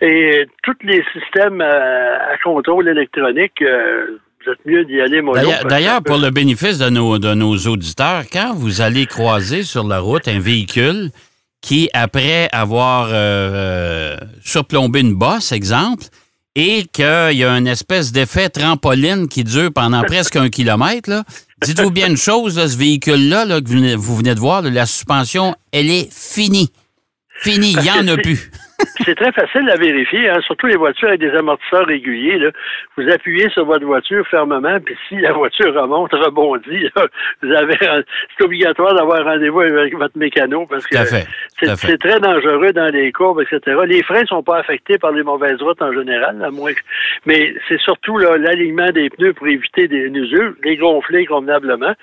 Et 0.00 0.46
tous 0.62 0.76
les 0.82 1.04
systèmes 1.12 1.60
euh, 1.60 2.32
à, 2.32 2.36
contrôle 2.42 2.88
électronique, 2.88 3.60
euh, 3.62 4.18
vous 4.44 4.52
êtes 4.52 4.66
mieux 4.66 4.84
d'y 4.84 5.00
aller. 5.00 5.22
D'ailleurs, 5.68 6.02
pour 6.02 6.18
le 6.18 6.30
bénéfice 6.30 6.78
de 6.78 6.88
nos, 6.88 7.18
de 7.18 7.34
nos 7.34 7.56
auditeurs, 7.56 8.22
quand 8.32 8.54
vous 8.54 8.80
allez 8.80 9.06
croiser 9.06 9.62
sur 9.62 9.86
la 9.86 9.98
route 9.98 10.28
un 10.28 10.40
véhicule 10.40 11.10
qui, 11.60 11.90
après 11.94 12.48
avoir 12.52 13.08
euh, 13.10 14.16
surplombé 14.42 15.00
une 15.00 15.14
bosse, 15.14 15.52
exemple, 15.52 16.04
et 16.56 16.84
qu'il 16.90 17.38
y 17.38 17.44
a 17.44 17.50
une 17.50 17.68
espèce 17.68 18.12
d'effet 18.12 18.48
trampoline 18.48 19.28
qui 19.28 19.44
dure 19.44 19.70
pendant 19.72 20.02
presque 20.06 20.36
un 20.36 20.48
kilomètre. 20.48 21.22
Dites-vous 21.62 21.90
bien 21.90 22.08
une 22.08 22.16
chose, 22.16 22.54
ce 22.54 22.76
véhicule-là 22.78 23.60
que 23.60 23.96
vous 23.96 24.16
venez 24.16 24.34
de 24.34 24.40
voir, 24.40 24.62
la 24.62 24.86
suspension, 24.86 25.54
elle 25.72 25.90
est 25.90 26.12
finie. 26.12 26.70
Finie, 27.40 27.72
il 27.72 27.82
n'y 27.82 27.90
en 27.90 28.08
a 28.08 28.16
plus. 28.16 28.50
c'est 29.04 29.14
très 29.14 29.32
facile 29.32 29.68
à 29.70 29.76
vérifier, 29.76 30.28
hein, 30.28 30.38
surtout 30.46 30.66
les 30.66 30.76
voitures 30.76 31.08
avec 31.08 31.20
des 31.20 31.30
amortisseurs 31.30 31.86
réguliers. 31.86 32.38
Là. 32.38 32.50
Vous 32.96 33.08
appuyez 33.10 33.48
sur 33.50 33.64
votre 33.64 33.84
voiture 33.84 34.26
fermement, 34.28 34.78
puis 34.80 34.96
si 35.08 35.16
la 35.16 35.32
voiture 35.32 35.74
remonte, 35.74 36.12
rebondit, 36.12 36.88
vous 37.42 37.52
avez 37.52 37.76
c'est 37.78 38.44
obligatoire 38.44 38.94
d'avoir 38.94 39.24
rendez-vous 39.24 39.60
avec 39.60 39.94
votre 39.94 40.16
mécano 40.18 40.66
parce 40.66 40.86
que 40.86 40.96
c'est 41.60 41.98
très 41.98 42.20
dangereux 42.20 42.72
dans 42.72 42.92
les 42.92 43.12
courbes, 43.12 43.40
etc. 43.40 43.78
Les 43.86 44.02
freins 44.02 44.22
ne 44.22 44.26
sont 44.26 44.42
pas 44.42 44.58
affectés 44.58 44.98
par 44.98 45.12
les 45.12 45.22
mauvaises 45.22 45.60
routes 45.62 45.80
en 45.82 45.92
général, 45.92 46.42
à 46.44 46.50
moins 46.50 46.72
mais 47.24 47.54
c'est 47.68 47.80
surtout 47.80 48.18
l'alignement 48.18 48.90
des 48.90 49.10
pneus 49.10 49.32
pour 49.32 49.48
éviter 49.48 49.88
des 49.88 50.06
usures, 50.06 50.54
les 50.62 50.76
gonfler 50.76 51.26
convenablement. 51.26 51.94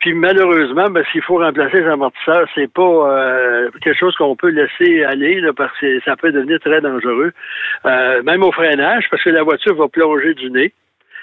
Puis 0.00 0.14
malheureusement, 0.14 0.88
ben, 0.88 1.04
s'il 1.12 1.22
faut 1.22 1.38
remplacer 1.38 1.80
les 1.80 1.88
amortisseurs, 1.88 2.46
c'est 2.54 2.72
pas 2.72 2.82
euh, 2.82 3.70
quelque 3.82 3.98
chose 3.98 4.14
qu'on 4.16 4.36
peut 4.36 4.50
laisser 4.50 5.04
aller 5.04 5.40
là, 5.40 5.52
parce 5.52 5.76
que 5.78 6.00
ça 6.04 6.16
peut 6.16 6.32
devenir 6.32 6.60
très 6.60 6.80
dangereux. 6.80 7.32
Euh, 7.84 8.22
même 8.22 8.42
au 8.42 8.52
freinage, 8.52 9.04
parce 9.10 9.22
que 9.22 9.30
la 9.30 9.42
voiture 9.42 9.74
va 9.74 9.88
plonger 9.88 10.34
du 10.34 10.50
nez. 10.50 10.72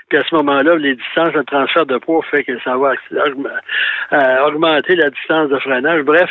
Puis 0.09 0.17
à 0.17 0.23
ce 0.29 0.35
moment-là, 0.35 0.75
les 0.75 0.95
distances 0.95 1.33
de 1.33 1.41
transfert 1.43 1.85
de 1.85 1.97
poids 1.97 2.21
fait 2.29 2.43
que 2.43 2.59
ça 2.59 2.77
va 2.77 2.93
euh, 3.13 4.47
augmenter 4.47 4.95
la 4.95 5.09
distance 5.09 5.49
de 5.49 5.57
freinage. 5.59 6.01
Bref, 6.03 6.29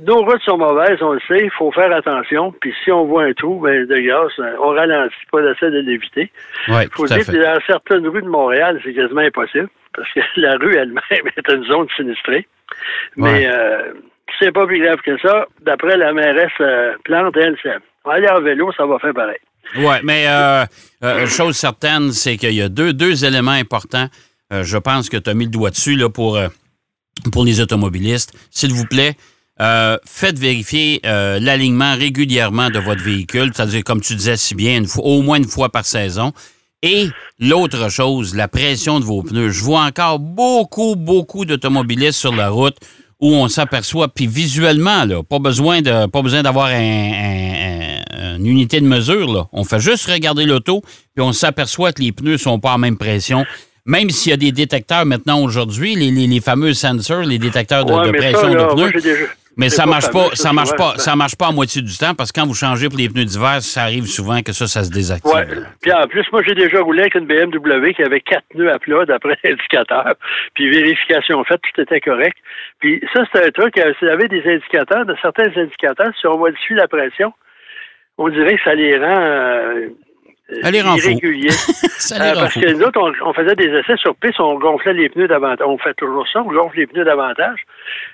nos 0.00 0.24
routes 0.24 0.42
sont 0.42 0.56
mauvaises, 0.56 1.02
on 1.02 1.12
le 1.12 1.20
sait, 1.28 1.44
il 1.44 1.50
faut 1.50 1.70
faire 1.72 1.92
attention. 1.92 2.52
Puis 2.60 2.74
si 2.82 2.90
on 2.90 3.04
voit 3.04 3.24
un 3.24 3.32
trou, 3.34 3.60
ben, 3.60 3.86
de 3.86 3.98
grâce, 4.00 4.32
on 4.60 4.68
ralentit 4.68 5.14
pas 5.30 5.42
d'essayer 5.42 5.70
de 5.70 5.80
l'éviter. 5.80 6.32
Il 6.68 6.88
faut 6.92 7.06
dire 7.06 7.26
que 7.26 7.42
dans 7.42 7.60
certaines 7.66 8.06
rues 8.06 8.22
de 8.22 8.28
Montréal, 8.28 8.80
c'est 8.84 8.94
quasiment 8.94 9.20
impossible 9.20 9.68
parce 9.94 10.08
que 10.12 10.20
la 10.40 10.56
rue 10.56 10.74
elle-même 10.76 11.26
est 11.36 11.52
une 11.52 11.64
zone 11.64 11.86
sinistrée. 11.96 12.46
Mais 13.16 13.46
euh, 13.46 13.92
c'est 14.40 14.52
pas 14.52 14.66
plus 14.66 14.82
grave 14.82 14.98
que 15.04 15.18
ça. 15.18 15.46
D'après 15.64 15.96
la 15.96 16.12
mairesse 16.12 16.50
euh, 16.60 16.92
Plante, 17.04 17.36
elle, 17.36 17.56
c'est 17.62 17.72
aller 18.04 18.28
en 18.28 18.40
vélo, 18.40 18.72
ça 18.76 18.86
va 18.86 18.98
faire 18.98 19.14
pareil. 19.14 19.38
Oui, 19.76 19.94
mais 20.02 20.26
euh, 20.26 20.64
euh, 21.04 21.26
chose 21.26 21.56
certaine, 21.56 22.12
c'est 22.12 22.36
qu'il 22.36 22.54
y 22.54 22.62
a 22.62 22.68
deux, 22.68 22.92
deux 22.92 23.24
éléments 23.24 23.52
importants. 23.52 24.08
je 24.50 24.78
pense 24.78 25.08
que 25.08 25.16
tu 25.16 25.30
as 25.30 25.34
mis 25.34 25.44
le 25.44 25.50
doigt 25.50 25.70
dessus 25.70 25.96
là, 25.96 26.08
pour, 26.08 26.38
pour 27.32 27.44
les 27.44 27.60
automobilistes. 27.60 28.32
S'il 28.50 28.72
vous 28.72 28.86
plaît, 28.86 29.14
faites 29.58 30.38
vérifier 30.38 31.00
l'alignement 31.04 31.94
régulièrement 31.94 32.70
de 32.70 32.78
votre 32.78 33.02
véhicule, 33.02 33.52
c'est-à-dire, 33.54 33.84
comme 33.84 34.00
tu 34.00 34.14
disais 34.14 34.36
si 34.36 34.54
bien, 34.54 34.82
au 34.98 35.22
moins 35.22 35.38
une 35.38 35.48
fois 35.48 35.70
par 35.70 35.84
saison. 35.84 36.32
Et 36.82 37.08
l'autre 37.38 37.90
chose, 37.90 38.34
la 38.34 38.48
pression 38.48 38.98
de 38.98 39.04
vos 39.04 39.22
pneus. 39.22 39.50
Je 39.50 39.62
vois 39.62 39.84
encore 39.84 40.18
beaucoup, 40.18 40.96
beaucoup 40.96 41.44
d'automobilistes 41.44 42.18
sur 42.18 42.34
la 42.34 42.48
route 42.48 42.76
où 43.20 43.28
on 43.34 43.46
s'aperçoit, 43.46 44.08
puis 44.08 44.26
visuellement, 44.26 45.04
là, 45.04 45.22
pas 45.22 45.38
besoin 45.38 45.80
de 45.80 46.06
pas 46.06 46.22
besoin 46.22 46.42
d'avoir 46.42 46.70
une 46.70 48.44
unité 48.44 48.80
de 48.80 48.86
mesure. 48.86 49.32
Là. 49.32 49.46
On 49.52 49.62
fait 49.62 49.78
juste 49.78 50.10
regarder 50.10 50.44
l'auto, 50.44 50.82
puis 51.14 51.24
on 51.24 51.32
s'aperçoit 51.32 51.92
que 51.92 52.02
les 52.02 52.10
pneus 52.10 52.38
sont 52.38 52.58
pas 52.58 52.72
en 52.72 52.78
même 52.78 52.96
pression. 52.96 53.46
Même 53.86 54.10
s'il 54.10 54.30
y 54.30 54.32
a 54.32 54.36
des 54.36 54.50
détecteurs 54.50 55.06
maintenant 55.06 55.40
aujourd'hui, 55.40 55.94
les, 55.94 56.10
les, 56.10 56.40
fameux 56.40 56.74
sensors, 56.74 57.22
les 57.22 57.38
détecteurs 57.38 57.84
de, 57.84 58.10
pression 58.10 58.50
de 58.50 58.74
pneus. 58.74 59.28
Mais 59.56 59.68
ça 59.68 59.84
marche 59.86 60.10
pas, 60.10 60.30
ça 60.34 60.52
marche 60.52 60.74
pas, 60.76 60.94
ça 60.96 61.14
marche 61.14 61.36
pas 61.36 61.48
à 61.48 61.52
moitié 61.52 61.82
du 61.82 61.96
temps 61.96 62.14
parce 62.14 62.32
que 62.32 62.40
quand 62.40 62.46
vous 62.46 62.54
changez 62.54 62.88
pour 62.88 62.98
les 62.98 63.08
pneus 63.08 63.24
d'hiver, 63.24 63.60
ça 63.60 63.82
arrive 63.82 64.06
souvent 64.06 64.40
que 64.40 64.52
ça, 64.52 64.66
ça 64.66 64.82
se 64.84 64.90
désactive. 64.90 65.32
Ouais. 65.32 65.46
Puis 65.80 65.92
en 65.92 66.06
plus, 66.06 66.24
moi, 66.32 66.42
j'ai 66.46 66.54
déjà 66.54 66.80
roulé 66.80 67.00
avec 67.02 67.14
une 67.14 67.26
BMW 67.26 67.92
qui 67.92 68.02
avait 68.02 68.20
quatre 68.20 68.44
pneus 68.50 68.72
à 68.72 68.78
plat 68.78 69.04
d'après 69.04 69.36
l'indicateur. 69.44 70.14
Puis 70.54 70.70
vérification 70.70 71.44
faite, 71.44 71.60
tout 71.62 71.80
était 71.80 72.00
correct. 72.00 72.36
Puis 72.80 73.02
ça, 73.12 73.24
c'est 73.32 73.46
un 73.46 73.50
truc, 73.50 73.76
euh, 73.78 73.92
s'il 73.98 74.08
y 74.08 74.10
avait 74.10 74.28
des 74.28 74.42
indicateurs, 74.46 75.04
de 75.04 75.16
certains 75.20 75.50
indicateurs, 75.56 76.12
si 76.18 76.26
on 76.26 76.38
modifie 76.38 76.74
la 76.74 76.88
pression, 76.88 77.32
on 78.18 78.28
dirait 78.28 78.56
que 78.56 78.62
ça 78.64 78.74
les 78.74 78.98
rend 78.98 79.20
euh, 79.20 79.88
est 80.52 80.78
irrégulier. 80.78 81.48
euh, 82.12 82.32
parce 82.34 82.54
que 82.54 82.72
nous 82.72 82.82
autres, 82.82 83.00
on, 83.24 83.32
faisait 83.32 83.54
des 83.54 83.68
essais 83.68 83.96
sur 83.96 84.14
piste, 84.16 84.40
on 84.40 84.58
gonflait 84.58 84.92
les 84.92 85.08
pneus 85.08 85.28
davantage. 85.28 85.66
On 85.66 85.78
fait 85.78 85.94
toujours 85.94 86.26
ça, 86.28 86.42
on 86.42 86.52
gonfle 86.52 86.78
les 86.78 86.86
pneus 86.86 87.04
davantage. 87.04 87.60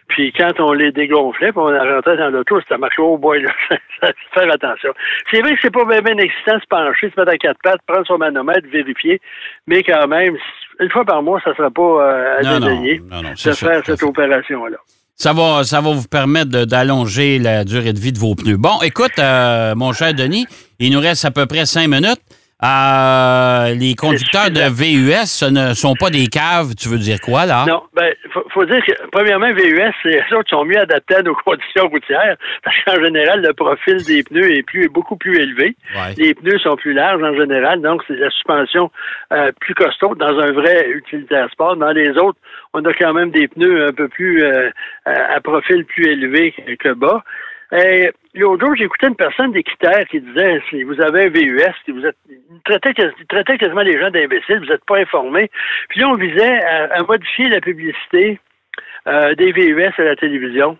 Puis 0.08 0.32
quand 0.32 0.58
on 0.60 0.72
les 0.72 0.92
dégonflait, 0.92 1.52
puis 1.52 1.60
on 1.60 1.66
rentrait 1.66 2.16
dans 2.16 2.30
l'auto, 2.30 2.60
c'était 2.60 2.78
marqué 2.78 3.02
au 3.02 3.18
bois, 3.18 3.38
là. 3.38 3.50
faire 4.34 4.52
attention. 4.52 4.92
C'est 5.30 5.40
vrai 5.40 5.54
que 5.54 5.58
c'est 5.62 5.72
pas 5.72 5.84
bien, 5.84 6.00
bien 6.00 6.18
excitant 6.18 6.58
se 6.60 6.66
pencher, 6.66 7.10
se 7.10 7.20
mettre 7.20 7.32
à 7.32 7.38
quatre 7.38 7.60
pattes, 7.62 7.80
prendre 7.86 8.06
son 8.06 8.18
manomètre, 8.18 8.68
vérifier, 8.68 9.20
mais 9.66 9.82
quand 9.82 10.06
même, 10.06 10.36
une 10.80 10.90
fois 10.90 11.04
par 11.04 11.22
mois, 11.22 11.40
ça 11.42 11.50
ne 11.50 11.54
sera 11.56 11.70
pas 11.70 11.82
euh, 11.82 12.38
à 12.38 12.58
dédaigner 12.58 12.98
de 12.98 13.52
faire 13.52 13.84
cette 13.84 14.02
opération-là. 14.02 14.78
Ça 15.20 15.32
va, 15.32 15.64
ça 15.64 15.80
va 15.80 15.92
vous 15.92 16.06
permettre 16.06 16.64
d'allonger 16.64 17.40
la 17.40 17.64
durée 17.64 17.92
de 17.92 17.98
vie 17.98 18.12
de 18.12 18.20
vos 18.20 18.36
pneus. 18.36 18.56
Bon, 18.56 18.80
écoute, 18.82 19.18
euh, 19.18 19.74
mon 19.74 19.92
cher 19.92 20.14
Denis, 20.14 20.46
il 20.78 20.92
nous 20.92 21.00
reste 21.00 21.24
à 21.24 21.32
peu 21.32 21.44
près 21.46 21.66
cinq 21.66 21.88
minutes. 21.88 22.20
Euh, 22.64 23.72
les 23.74 23.94
conducteurs 23.94 24.50
de 24.50 24.66
VUS 24.68 25.26
ce 25.26 25.44
ne 25.44 25.74
sont 25.74 25.94
pas 25.94 26.10
des 26.10 26.26
caves, 26.26 26.74
tu 26.74 26.88
veux 26.88 26.98
dire 26.98 27.20
quoi, 27.20 27.46
là? 27.46 27.64
Non, 27.68 27.84
ben, 27.94 28.12
faut, 28.32 28.44
faut 28.50 28.64
dire 28.64 28.84
que, 28.84 28.92
premièrement, 29.12 29.52
VUS, 29.52 29.92
les 30.04 30.22
autres 30.32 30.50
sont 30.50 30.64
mieux 30.64 30.78
adaptés 30.78 31.14
à 31.14 31.22
nos 31.22 31.34
conditions 31.44 31.88
routières, 31.88 32.36
parce 32.64 32.76
qu'en 32.84 33.00
général, 33.00 33.42
le 33.42 33.52
profil 33.52 34.02
des 34.04 34.24
pneus 34.24 34.56
est 34.56 34.64
plus, 34.64 34.88
beaucoup 34.88 35.16
plus 35.16 35.38
élevé. 35.38 35.76
Les 36.16 36.34
pneus 36.34 36.58
sont 36.58 36.74
plus 36.74 36.94
larges 36.94 37.22
en 37.22 37.34
général, 37.36 37.80
donc 37.80 38.02
c'est 38.08 38.16
la 38.16 38.30
suspension 38.30 38.90
euh, 39.32 39.52
plus 39.60 39.74
costaud 39.74 40.16
dans 40.16 40.36
un 40.40 40.50
vrai 40.50 40.88
utilitaire 40.90 41.48
sport. 41.52 41.76
Dans 41.76 41.92
les 41.92 42.10
autres, 42.18 42.38
on 42.74 42.84
a 42.84 42.92
quand 42.92 43.14
même 43.14 43.30
des 43.30 43.46
pneus 43.46 43.86
un 43.86 43.92
peu 43.92 44.08
plus 44.08 44.42
euh, 44.42 44.70
à 45.04 45.40
profil 45.40 45.84
plus 45.84 46.08
élevé 46.08 46.54
que 46.80 46.92
bas. 46.92 47.22
Et 47.72 48.10
l'autre 48.34 48.64
jour, 48.64 48.74
j'écoutais 48.76 49.08
une 49.08 49.16
personne 49.16 49.52
d'équitaire 49.52 50.06
qui 50.08 50.20
disait 50.20 50.62
si 50.70 50.82
vous 50.84 51.00
avez 51.00 51.26
un 51.26 51.28
VUS, 51.28 51.92
vous 51.92 52.06
êtes. 52.06 52.16
Il 52.28 52.60
traitait, 52.64 53.58
quasiment 53.58 53.82
les 53.82 54.00
gens 54.00 54.10
d'imbéciles, 54.10 54.60
vous 54.60 54.66
n'êtes 54.66 54.84
pas 54.86 54.98
informés. 54.98 55.50
Puis 55.88 56.00
là, 56.00 56.08
on 56.08 56.14
visait 56.14 56.62
à, 56.64 57.02
modifier 57.02 57.48
la 57.48 57.60
publicité 57.60 58.40
euh, 59.06 59.34
des 59.34 59.52
VUS 59.52 59.92
à 59.98 60.02
la 60.02 60.16
télévision. 60.16 60.78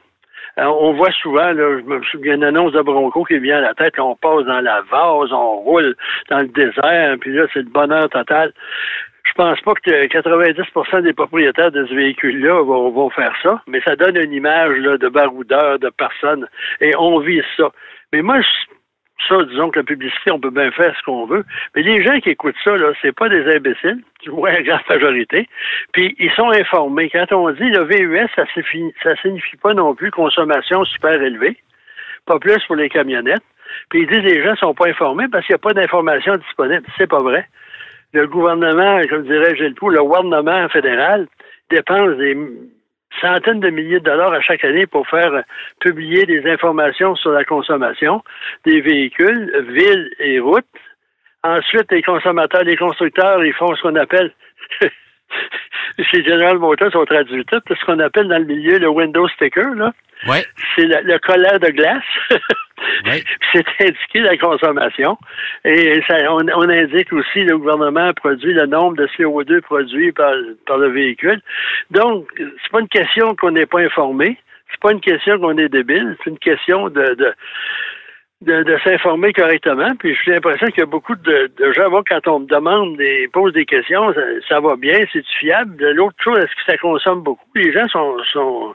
Euh, 0.59 0.64
on 0.64 0.92
voit 0.95 1.12
souvent, 1.12 1.52
là, 1.52 1.78
je 1.78 1.85
me 1.85 2.02
souviens 2.04 2.35
d'une 2.35 2.45
annonce 2.45 2.73
de 2.73 2.80
Bronco 2.80 3.23
qui 3.25 3.38
vient 3.38 3.59
à 3.59 3.61
la 3.61 3.75
tête, 3.75 3.99
on 3.99 4.16
passe 4.16 4.45
dans 4.45 4.61
la 4.61 4.80
vase, 4.90 5.33
on 5.33 5.57
roule 5.57 5.95
dans 6.30 6.40
le 6.40 6.49
désert, 6.49 7.16
puis 7.21 7.33
là, 7.33 7.47
c'est 7.52 7.61
le 7.61 7.71
bonheur 7.71 8.09
total 8.09 8.52
je 9.29 9.33
pense 9.35 9.61
pas 9.61 9.75
que 9.75 10.07
90% 10.07 11.03
des 11.03 11.13
propriétaires 11.13 11.71
de 11.71 11.87
ce 11.87 11.95
véhicule-là 11.95 12.63
vont, 12.63 13.11
faire 13.11 13.35
ça, 13.43 13.63
mais 13.67 13.81
ça 13.83 13.97
donne 13.97 14.17
une 14.17 14.33
image 14.33 14.79
de 14.79 15.09
baroudeur, 15.09 15.79
de 15.79 15.91
personne, 15.91 16.47
et 16.81 16.93
on 16.97 17.19
vise 17.21 17.45
ça. 17.57 17.71
Mais 18.13 18.23
moi, 18.23 18.41
ça, 19.29 19.43
disons 19.45 19.71
que 19.71 19.81
la 19.81 19.85
publicité, 19.85 20.31
on 20.31 20.41
peut 20.41 20.51
bien 20.51 20.71
faire 20.71 20.95
ce 20.97 21.03
qu'on 21.05 21.27
veut, 21.27 21.45
mais 21.75 21.83
les 21.83 22.03
gens 22.03 22.19
qui 22.21 22.31
écoutent 22.31 22.57
ça, 22.65 22.77
là, 22.77 22.93
c'est 23.03 23.15
pas 23.15 23.29
des 23.29 23.45
imbéciles, 23.55 24.03
tu 24.21 24.31
vois, 24.31 24.53
la 24.53 24.63
grande 24.63 24.81
majorité, 24.89 25.49
puis 25.93 26.15
ils 26.19 26.33
sont 26.33 26.51
informés. 26.51 27.11
Quand 27.11 27.31
on 27.33 27.51
dit 27.51 27.71
le 27.71 27.85
VUS, 27.85 28.29
ça 28.35 28.45
signifie, 28.53 28.95
ça 29.03 29.15
signifie 29.17 29.57
pas 29.57 29.75
non 29.75 29.95
plus 29.95 30.11
consommation 30.11 30.85
super 30.85 31.21
élevée, 31.21 31.57
pas 32.27 32.39
plus 32.39 32.63
pour 32.67 32.77
les 32.77 32.89
camionnettes. 32.89 33.43
Puis 33.91 34.01
ils 34.01 34.07
disent 34.07 34.23
les 34.23 34.43
gens 34.43 34.57
sont 34.57 34.75
pas 34.75 34.89
informés 34.89 35.27
parce 35.31 35.45
qu'il 35.45 35.53
n'y 35.53 35.61
a 35.61 35.63
pas 35.63 35.75
d'information 35.75 36.37
disponible. 36.37 36.85
C'est 36.97 37.07
pas 37.07 37.23
vrai 37.23 37.47
le 38.12 38.27
gouvernement, 38.27 39.00
comme 39.09 39.25
dirait 39.25 39.57
Gilles 39.57 39.75
le 39.81 40.03
gouvernement 40.03 40.69
fédéral 40.69 41.27
dépense 41.71 42.17
des 42.17 42.37
centaines 43.21 43.61
de 43.61 43.71
milliers 43.71 44.00
de 44.00 44.05
dollars 44.05 44.33
à 44.33 44.41
chaque 44.41 44.65
année 44.65 44.87
pour 44.87 45.07
faire 45.09 45.43
publier 45.81 46.25
des 46.25 46.49
informations 46.50 47.15
sur 47.17 47.31
la 47.33 47.45
consommation 47.45 48.23
des 48.65 48.81
véhicules, 48.81 49.67
villes 49.69 50.11
et 50.19 50.41
routes. 50.41 50.65
Ensuite, 51.45 51.91
les 51.93 52.03
consommateurs, 52.03 52.65
les 52.65 52.77
constructeurs, 52.77 53.45
ils 53.45 53.53
font 53.55 53.75
ce 53.75 53.83
qu'on 53.83 53.97
appelle 53.97 54.33
chez 55.99 56.25
General 56.25 56.59
Motors, 56.59 56.91
on 56.95 57.05
traduit 57.05 57.45
tout, 57.45 57.61
ce 57.69 57.85
qu'on 57.85 57.99
appelle 57.99 58.29
dans 58.29 58.38
le 58.38 58.45
milieu 58.45 58.79
le 58.79 58.88
window 58.88 59.29
sticker, 59.29 59.75
là. 59.75 59.93
Ouais. 60.27 60.45
C'est 60.75 60.87
le, 60.87 61.01
le 61.05 61.19
collant 61.19 61.59
de 61.59 61.71
glace. 61.71 62.03
C'est 63.53 63.65
indiqué 63.81 64.21
la 64.21 64.37
consommation. 64.37 65.19
Et 65.65 66.01
ça, 66.07 66.17
on, 66.33 66.69
indique 66.69 67.13
aussi 67.13 67.43
le 67.43 67.59
gouvernement 67.59 68.13
produit 68.15 68.53
le 68.53 68.67
nombre 68.67 68.97
de 68.97 69.07
CO2 69.19 69.61
produits 69.63 70.13
par, 70.13 70.33
par 70.67 70.79
le 70.79 70.89
véhicule. 70.89 71.41
Donc, 71.91 72.29
c'est 72.37 72.73
pas 72.73 72.81
une 72.81 72.89
question 72.89 73.35
qu'on 73.35 73.53
n'est 73.53 73.67
pas 73.67 73.81
informé. 73.81 74.39
C'est 74.71 74.81
pas 74.81 74.93
une 74.93 75.01
question 75.01 75.39
qu'on 75.39 75.57
est 75.59 75.69
débile. 75.69 76.17
C'est 76.23 76.31
une 76.31 76.39
question 76.39 76.89
de, 76.89 77.15
de 77.15 77.35
de, 78.43 78.79
s'informer 78.85 79.33
correctement. 79.33 79.97
Puis 79.99 80.17
j'ai 80.25 80.33
l'impression 80.33 80.69
qu'il 80.69 80.79
y 80.79 80.83
a 80.83 80.87
beaucoup 80.87 81.17
de, 81.17 81.51
gens, 81.73 81.91
quand 82.09 82.29
on 82.29 82.41
me 82.41 82.47
demande, 82.47 82.97
des, 82.97 83.29
pose 83.33 83.53
des 83.53 83.65
questions, 83.65 84.15
ça, 84.49 84.61
va 84.61 84.77
bien, 84.77 85.01
c'est 85.13 85.27
fiable? 85.41 85.91
L'autre 85.91 86.17
chose, 86.23 86.39
est-ce 86.39 86.55
que 86.55 86.71
ça 86.71 86.79
consomme 86.79 87.23
beaucoup? 87.23 87.49
Les 87.57 87.73
gens 87.73 87.89
sont, 87.89 88.17
sont 88.33 88.75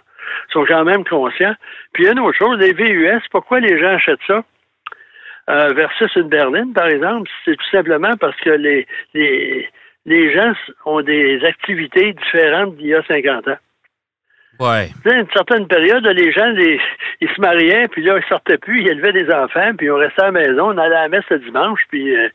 sont 0.51 0.65
quand 0.65 0.83
même 0.83 1.03
conscients. 1.03 1.55
Puis 1.93 2.03
il 2.03 2.05
y 2.05 2.09
a 2.09 2.13
une 2.13 2.19
autre 2.19 2.37
chose, 2.37 2.57
les 2.59 2.73
VUS, 2.73 3.21
pourquoi 3.31 3.59
les 3.59 3.79
gens 3.79 3.95
achètent 3.95 4.19
ça? 4.27 4.43
Euh, 5.49 5.73
versus 5.73 6.15
une 6.15 6.29
berline, 6.29 6.71
par 6.71 6.87
exemple, 6.87 7.29
c'est 7.43 7.57
tout 7.57 7.69
simplement 7.69 8.15
parce 8.17 8.39
que 8.39 8.51
les, 8.51 8.87
les, 9.13 9.67
les 10.05 10.33
gens 10.33 10.53
ont 10.85 11.01
des 11.01 11.43
activités 11.43 12.13
différentes 12.13 12.77
d'il 12.77 12.87
y 12.87 12.95
a 12.95 13.03
50 13.03 13.49
ans. 13.49 13.57
Ouais. 14.59 14.89
une 15.05 15.27
certaine 15.33 15.67
période, 15.67 16.05
les 16.05 16.31
gens, 16.31 16.53
ils 16.55 17.29
se 17.29 17.41
mariaient, 17.41 17.87
puis 17.87 18.03
là, 18.03 18.17
ils 18.17 18.29
sortaient 18.29 18.59
plus, 18.59 18.81
ils 18.81 18.87
élevaient 18.87 19.11
des 19.11 19.31
enfants, 19.33 19.71
puis 19.75 19.89
on 19.89 19.95
restait 19.95 20.21
à 20.21 20.25
la 20.25 20.31
maison, 20.31 20.73
on 20.73 20.77
allait 20.77 20.95
à 20.95 21.01
la 21.03 21.09
messe 21.09 21.27
le 21.29 21.39
dimanche, 21.39 21.81
puis 21.89 22.15
euh, 22.15 22.29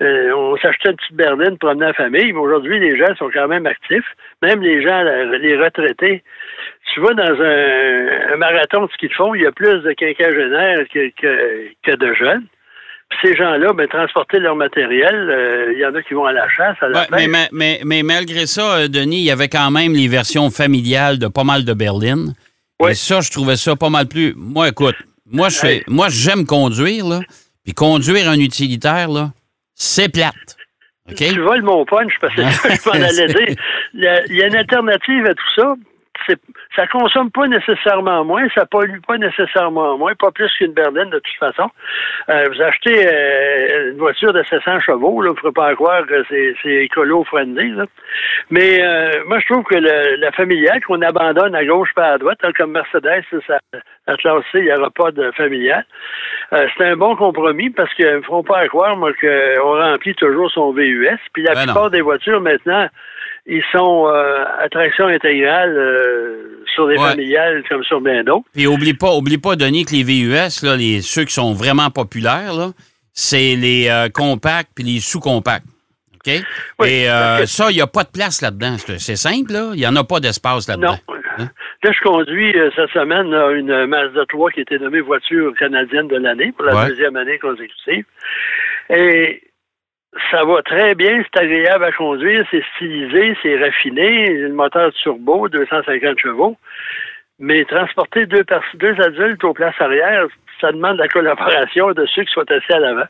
euh, 0.00 0.32
on 0.34 0.56
s'achetait 0.56 0.90
une 0.90 0.96
petite 0.96 1.16
berline 1.16 1.58
pour 1.58 1.70
amener 1.70 1.86
la 1.86 1.92
famille. 1.92 2.32
Mais 2.32 2.38
aujourd'hui, 2.38 2.78
les 2.78 2.96
gens 2.96 3.14
sont 3.16 3.30
quand 3.32 3.48
même 3.48 3.66
actifs. 3.66 4.06
Même 4.42 4.62
les 4.62 4.82
gens, 4.82 5.02
les 5.02 5.56
retraités, 5.56 6.22
tu 6.92 7.00
vas 7.00 7.14
dans 7.14 7.42
un, 7.42 8.36
marathon 8.36 8.86
de 8.86 8.92
ski 8.92 9.08
de 9.08 9.14
fond, 9.14 9.34
il 9.34 9.42
y 9.42 9.46
a 9.46 9.52
plus 9.52 9.82
de 9.82 9.92
quinquagénaires 9.92 10.86
que, 10.92 11.96
de 11.96 12.14
jeunes. 12.14 12.46
Ces 13.22 13.36
gens-là, 13.36 13.72
ben, 13.72 13.86
transporter 13.88 14.38
leur 14.38 14.56
matériel, 14.56 15.14
euh, 15.14 15.72
il 15.72 15.78
y 15.78 15.86
en 15.86 15.94
a 15.94 16.02
qui 16.02 16.14
vont 16.14 16.24
à 16.24 16.32
la 16.32 16.48
chasse, 16.48 16.76
à 16.80 16.88
la 16.88 17.06
mais, 17.10 17.48
mais, 17.52 17.80
mais, 17.84 18.02
malgré 18.02 18.46
ça, 18.46 18.76
euh, 18.76 18.88
Denis, 18.88 19.18
il 19.18 19.24
y 19.24 19.30
avait 19.30 19.48
quand 19.48 19.70
même 19.70 19.92
les 19.92 20.08
versions 20.08 20.50
familiales 20.50 21.18
de 21.18 21.28
pas 21.28 21.44
mal 21.44 21.64
de 21.64 21.72
berlines. 21.72 22.34
Et 22.86 22.94
ça, 22.94 23.20
je 23.20 23.30
trouvais 23.30 23.56
ça 23.56 23.76
pas 23.76 23.88
mal 23.88 24.08
plus. 24.08 24.34
Moi, 24.36 24.68
écoute, 24.68 24.96
moi, 25.30 25.48
je 25.48 25.58
fais, 25.58 25.84
moi, 25.86 26.08
j'aime 26.10 26.44
conduire, 26.44 27.06
là. 27.06 27.20
Puis 27.64 27.72
conduire 27.72 28.28
un 28.28 28.38
utilitaire, 28.38 29.08
là, 29.08 29.30
c'est 29.74 30.12
plate. 30.12 30.34
Tu 31.16 31.40
voles 31.40 31.62
mon 31.62 31.84
punch 31.86 32.12
parce 32.20 32.34
que 32.34 32.42
je 32.42 32.88
m'en 32.88 32.94
allais 33.06 33.26
dire. 33.26 33.56
Il 33.94 34.36
y 34.36 34.42
a 34.42 34.46
une 34.48 34.56
alternative 34.56 35.26
à 35.26 35.34
tout 35.34 35.54
ça 35.56 35.74
ça 36.76 36.86
consomme 36.86 37.30
pas 37.30 37.46
nécessairement 37.46 38.24
moins, 38.24 38.46
ça 38.54 38.66
pollue 38.66 39.00
pas 39.06 39.18
nécessairement 39.18 39.96
moins, 39.98 40.14
pas 40.14 40.30
plus 40.30 40.50
qu'une 40.56 40.72
berline 40.72 41.10
de 41.10 41.18
toute 41.18 41.38
façon. 41.38 41.70
Euh, 42.28 42.44
vous 42.50 42.62
achetez 42.62 43.06
euh, 43.06 43.92
une 43.92 43.98
voiture 43.98 44.32
de 44.32 44.42
700 44.42 44.80
chevaux, 44.80 45.22
là, 45.22 45.30
vous 45.30 45.36
ne 45.36 45.40
ferez 45.40 45.52
pas 45.52 45.74
croire 45.74 46.06
que 46.06 46.24
c'est, 46.28 46.54
écolo-friendly. 46.64 47.74
Mais 48.50 48.82
euh, 48.82 49.24
moi, 49.26 49.38
je 49.40 49.52
trouve 49.52 49.64
que 49.64 49.76
le, 49.76 50.16
la 50.16 50.32
familiale 50.32 50.82
qu'on 50.84 51.02
abandonne 51.02 51.54
à 51.54 51.64
gauche 51.64 51.92
pas 51.94 52.12
à 52.12 52.18
droite, 52.18 52.38
hein, 52.42 52.52
comme 52.56 52.72
Mercedes, 52.72 53.24
ça, 53.46 53.58
la 54.06 54.16
classe 54.16 54.44
C, 54.52 54.58
il 54.58 54.64
n'y 54.64 54.72
aura 54.72 54.90
pas 54.90 55.10
de 55.10 55.30
familiale. 55.32 55.84
c'est 56.50 56.84
un 56.84 56.96
bon 56.96 57.16
compromis 57.16 57.70
parce 57.70 57.92
qu'ils 57.94 58.06
ne 58.06 58.20
feront 58.20 58.42
pas 58.42 58.66
croire 58.68 58.96
moi, 58.96 59.12
qu'on 59.20 59.80
remplit 59.80 60.14
toujours 60.14 60.50
son 60.50 60.72
VUS. 60.72 61.18
Puis 61.32 61.42
la 61.42 61.54
ben 61.54 61.64
plupart 61.64 61.90
des 61.90 62.00
voitures 62.00 62.40
maintenant, 62.40 62.88
ils 63.46 63.62
sont 63.72 64.06
euh, 64.08 64.44
attraction 64.60 65.06
intégrale 65.06 65.76
euh, 65.76 66.64
sur 66.74 66.88
des 66.88 66.96
familiales 66.96 67.62
comme 67.68 67.84
sur 67.84 68.00
bien 68.00 68.24
d'autres. 68.24 68.46
Et 68.56 68.66
oublie 68.66 68.94
pas, 68.94 69.14
oublie 69.14 69.38
pas, 69.38 69.54
Denis, 69.56 69.84
que 69.84 69.92
les 69.92 70.02
VUS, 70.02 70.62
là, 70.62 70.76
les, 70.76 71.02
ceux 71.02 71.24
qui 71.24 71.34
sont 71.34 71.52
vraiment 71.52 71.90
populaires, 71.90 72.54
là, 72.54 72.70
c'est 73.12 73.54
les 73.54 73.88
euh, 73.88 74.08
compacts 74.08 74.70
puis 74.74 74.84
les 74.84 75.00
sous-compacts. 75.00 75.66
OK? 76.14 76.32
Et 76.86 77.06
ça, 77.46 77.70
il 77.70 77.74
n'y 77.74 77.82
a 77.82 77.86
pas 77.86 78.04
de 78.04 78.10
place 78.10 78.40
là-dedans. 78.40 78.76
C'est 78.78 79.16
simple, 79.16 79.52
là. 79.52 79.70
Il 79.74 79.80
n'y 79.80 79.86
en 79.86 79.94
a 79.96 80.04
pas 80.04 80.20
d'espace 80.20 80.66
là-dedans. 80.66 80.96
Non. 81.08 81.14
Hein? 81.36 81.50
Là, 81.82 81.90
je 81.92 82.00
conduis 82.00 82.54
cette 82.74 82.90
semaine 82.90 83.26
une 83.56 83.86
Mazda 83.86 84.24
3 84.26 84.52
qui 84.52 84.60
a 84.60 84.62
été 84.62 84.78
nommée 84.78 85.00
voiture 85.00 85.52
canadienne 85.58 86.08
de 86.08 86.16
l'année 86.16 86.52
pour 86.52 86.64
la 86.64 86.86
deuxième 86.86 87.16
année 87.16 87.38
consécutive. 87.38 88.06
Et 88.88 89.42
ça 90.30 90.44
va 90.44 90.62
très 90.62 90.94
bien, 90.94 91.22
c'est 91.22 91.42
agréable 91.42 91.84
à 91.84 91.92
conduire, 91.92 92.46
c'est 92.50 92.62
stylisé, 92.74 93.36
c'est 93.42 93.58
raffiné, 93.58 94.28
le 94.28 94.52
moteur 94.52 94.92
turbo, 94.92 95.48
250 95.48 96.18
chevaux. 96.18 96.56
Mais 97.40 97.64
transporter 97.64 98.26
deux, 98.26 98.44
deux 98.74 99.00
adultes 99.00 99.42
aux 99.42 99.54
places 99.54 99.74
arrière, 99.80 100.26
ça 100.60 100.70
demande 100.70 100.98
la 100.98 101.08
collaboration 101.08 101.92
de 101.92 102.06
ceux 102.06 102.22
qui 102.22 102.32
sont 102.32 102.50
assis 102.50 102.72
à 102.72 102.78
l'avant. 102.78 103.06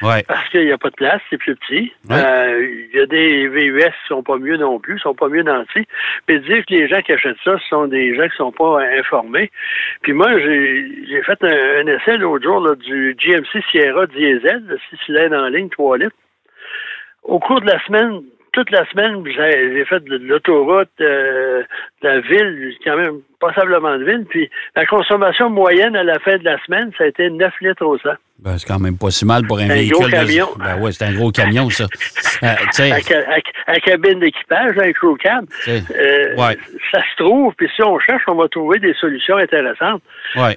Parce 0.00 0.48
qu'il 0.50 0.64
n'y 0.64 0.72
a 0.72 0.78
pas 0.78 0.90
de 0.90 0.94
place, 0.94 1.20
c'est 1.30 1.38
plus 1.38 1.56
petit. 1.56 1.92
Euh, 2.10 2.66
il 2.92 2.96
y 2.96 3.00
a 3.00 3.06
des 3.06 3.48
VUS 3.48 3.84
qui 3.84 4.08
sont 4.08 4.22
pas 4.22 4.36
mieux 4.36 4.56
non 4.56 4.78
plus, 4.78 4.98
sont 4.98 5.14
pas 5.14 5.28
mieux 5.28 5.42
nantis. 5.42 5.86
Mais 6.28 6.38
dire 6.38 6.64
que 6.66 6.74
les 6.74 6.88
gens 6.88 7.00
qui 7.00 7.12
achètent 7.12 7.36
ça, 7.44 7.58
ce 7.58 7.68
sont 7.68 7.86
des 7.86 8.14
gens 8.14 8.28
qui 8.28 8.36
sont 8.36 8.52
pas 8.52 8.80
informés. 8.98 9.50
Puis 10.02 10.12
moi, 10.12 10.28
j'ai 10.38 11.22
fait 11.24 11.42
un, 11.42 11.86
essai 11.86 12.18
l'autre 12.18 12.44
jour 12.44 12.76
du 12.76 13.16
GMC 13.18 13.62
Sierra 13.70 14.06
Diesel, 14.06 14.62
le 14.66 14.78
6 14.90 14.96
cylindres 15.06 15.36
en 15.36 15.48
ligne, 15.48 15.68
3 15.70 15.98
litres 15.98 16.16
au 17.22 17.38
cours 17.38 17.60
de 17.60 17.66
la 17.66 17.82
semaine, 17.84 18.22
toute 18.52 18.70
la 18.70 18.84
semaine, 18.90 19.24
j'ai 19.24 19.84
fait 19.86 20.04
de 20.04 20.16
l'autoroute, 20.16 20.90
euh, 21.00 21.62
de 22.02 22.08
la 22.08 22.20
ville, 22.20 22.74
quand 22.84 22.96
même 22.96 23.20
passablement 23.40 23.96
de 23.98 24.04
ville. 24.04 24.26
Puis 24.28 24.50
la 24.76 24.84
consommation 24.84 25.48
moyenne 25.48 25.96
à 25.96 26.04
la 26.04 26.18
fin 26.18 26.36
de 26.36 26.44
la 26.44 26.62
semaine, 26.64 26.90
ça 26.98 27.04
a 27.04 27.06
été 27.06 27.30
9 27.30 27.52
litres 27.62 27.84
au 27.84 27.98
100. 27.98 28.10
Ben, 28.40 28.58
c'est 28.58 28.66
quand 28.66 28.80
même 28.80 28.98
pas 28.98 29.10
si 29.10 29.24
mal 29.24 29.46
pour 29.46 29.58
un, 29.58 29.68
véhicule. 29.68 30.00
Gros 30.00 30.08
camion. 30.08 30.48
Ben 30.58 30.80
ouais, 30.80 30.90
c'est 30.90 31.04
un 31.04 31.14
gros 31.14 31.30
camion, 31.30 31.70
ça. 31.70 31.84
euh, 32.42 32.48
à, 33.68 33.80
cabine 33.80 34.18
d'équipage, 34.18 34.76
un 34.78 34.92
crew 34.92 35.16
cab. 35.16 35.46
Euh, 35.68 36.54
ça 36.90 37.00
se 37.00 37.22
trouve, 37.22 37.54
puis 37.54 37.68
si 37.74 37.82
on 37.82 37.98
cherche, 38.00 38.22
on 38.26 38.34
va 38.34 38.48
trouver 38.48 38.80
des 38.80 38.94
solutions 38.94 39.36
intéressantes. 39.36 40.02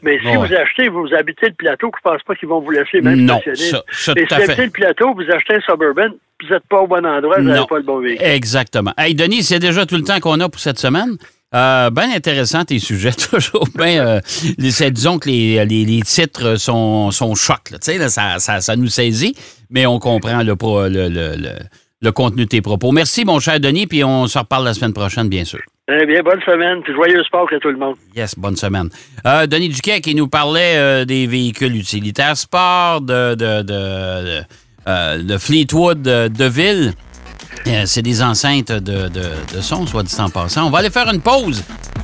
Mais 0.01 0.19
si 0.19 0.35
vous 0.35 0.53
achetez, 0.53 0.89
vous 0.89 1.13
habitez 1.13 1.47
le 1.47 1.53
plateau, 1.53 1.91
je 1.93 2.09
ne 2.09 2.11
pense 2.11 2.23
pas 2.23 2.35
qu'ils 2.35 2.49
vont 2.49 2.59
vous 2.59 2.71
laisser 2.71 3.01
même 3.01 3.21
non, 3.21 3.39
Ça, 3.53 3.83
ça, 3.91 4.13
Mais 4.15 4.25
si 4.27 4.33
vous 4.33 4.41
habitez 4.41 4.65
le 4.65 4.71
plateau, 4.71 5.13
vous 5.13 5.31
achetez 5.31 5.55
un 5.55 5.61
Suburban, 5.61 6.09
vous 6.47 6.53
n'êtes 6.53 6.67
pas 6.69 6.81
au 6.81 6.87
bon 6.87 7.05
endroit, 7.05 7.37
vous 7.37 7.43
n'avez 7.43 7.67
pas 7.67 7.77
le 7.77 7.83
bon 7.83 7.99
véhicule. 7.99 8.25
Exactement. 8.25 8.91
Hey, 8.97 9.15
Denis, 9.15 9.43
c'est 9.43 9.59
déjà 9.59 9.85
tout 9.85 9.95
le 9.95 10.03
temps 10.03 10.19
qu'on 10.19 10.39
a 10.39 10.49
pour 10.49 10.59
cette 10.59 10.79
semaine. 10.79 11.17
Euh, 11.53 11.89
bien 11.89 12.13
intéressant 12.13 12.65
tes 12.65 12.79
sujets, 12.79 13.11
toujours. 13.31 13.67
Euh, 13.79 14.19
disons 14.57 15.19
que 15.19 15.29
les, 15.29 15.65
les, 15.65 16.01
titres 16.01 16.55
sont, 16.57 17.11
sont 17.11 17.33
chocs, 17.35 17.71
là, 17.71 17.77
là, 17.97 18.09
ça, 18.09 18.39
ça, 18.39 18.61
ça, 18.61 18.75
nous 18.75 18.87
saisit, 18.87 19.35
mais 19.69 19.85
on 19.85 19.99
comprend 19.99 20.39
le, 20.39 20.55
le, 20.89 21.07
le, 21.07 21.53
le, 22.01 22.11
contenu 22.11 22.43
de 22.43 22.49
tes 22.49 22.61
propos. 22.61 22.91
Merci, 22.91 23.23
mon 23.23 23.39
cher 23.39 23.59
Denis, 23.59 23.87
puis 23.87 24.03
on 24.03 24.27
se 24.27 24.37
reparle 24.37 24.65
la 24.65 24.73
semaine 24.73 24.93
prochaine, 24.93 25.29
bien 25.29 25.45
sûr. 25.45 25.61
Eh 25.87 26.05
bien, 26.07 26.23
bonne 26.23 26.41
semaine, 26.41 26.81
puis 26.81 26.93
joyeux 26.93 27.23
sport 27.23 27.47
à 27.55 27.59
tout 27.59 27.69
le 27.69 27.77
monde. 27.77 27.95
Yes, 28.15 28.33
bonne 28.35 28.55
semaine. 28.55 28.89
Euh, 29.25 29.45
Denis 29.45 29.69
Duquet 29.69 30.01
qui 30.01 30.15
nous 30.15 30.27
parlait 30.27 30.77
euh, 30.77 31.05
des 31.05 31.27
véhicules 31.27 31.75
utilitaires 31.75 32.35
sport, 32.35 33.01
de, 33.01 33.35
de, 33.35 33.61
de, 33.61 34.25
de 34.25 34.41
Fleetwood 35.37 36.01
de 36.01 36.45
ville. 36.45 36.93
Euh, 37.67 37.83
c'est 37.85 38.01
des 38.03 38.21
enceintes 38.21 38.71
de, 38.71 39.09
de, 39.09 39.61
son, 39.61 39.87
soit 39.87 40.03
dit 40.03 40.15
en 40.19 40.29
passant. 40.29 40.67
On 40.67 40.69
va 40.69 40.79
aller 40.79 40.91
faire 40.91 41.09
une 41.11 41.21
pause. 41.21 41.63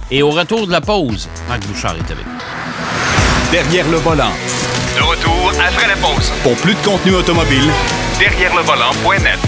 Et 0.09 0.23
au 0.23 0.31
retour 0.31 0.65
de 0.65 0.71
la 0.71 0.81
pause, 0.81 1.29
Marc 1.47 1.65
Bouchard 1.67 1.95
est 1.95 2.11
avec 2.11 2.25
nous. 2.25 3.51
Derrière 3.51 3.87
le 3.89 3.97
volant. 3.97 4.31
De 4.95 5.03
retour 5.03 5.51
après 5.59 5.87
la 5.87 5.95
pause. 5.95 6.31
Pour 6.43 6.55
plus 6.55 6.73
de 6.73 6.79
contenu 6.79 7.13
automobile, 7.13 7.69
derrière 8.19 8.55
le 8.55 8.63
volant.net. 8.63 9.39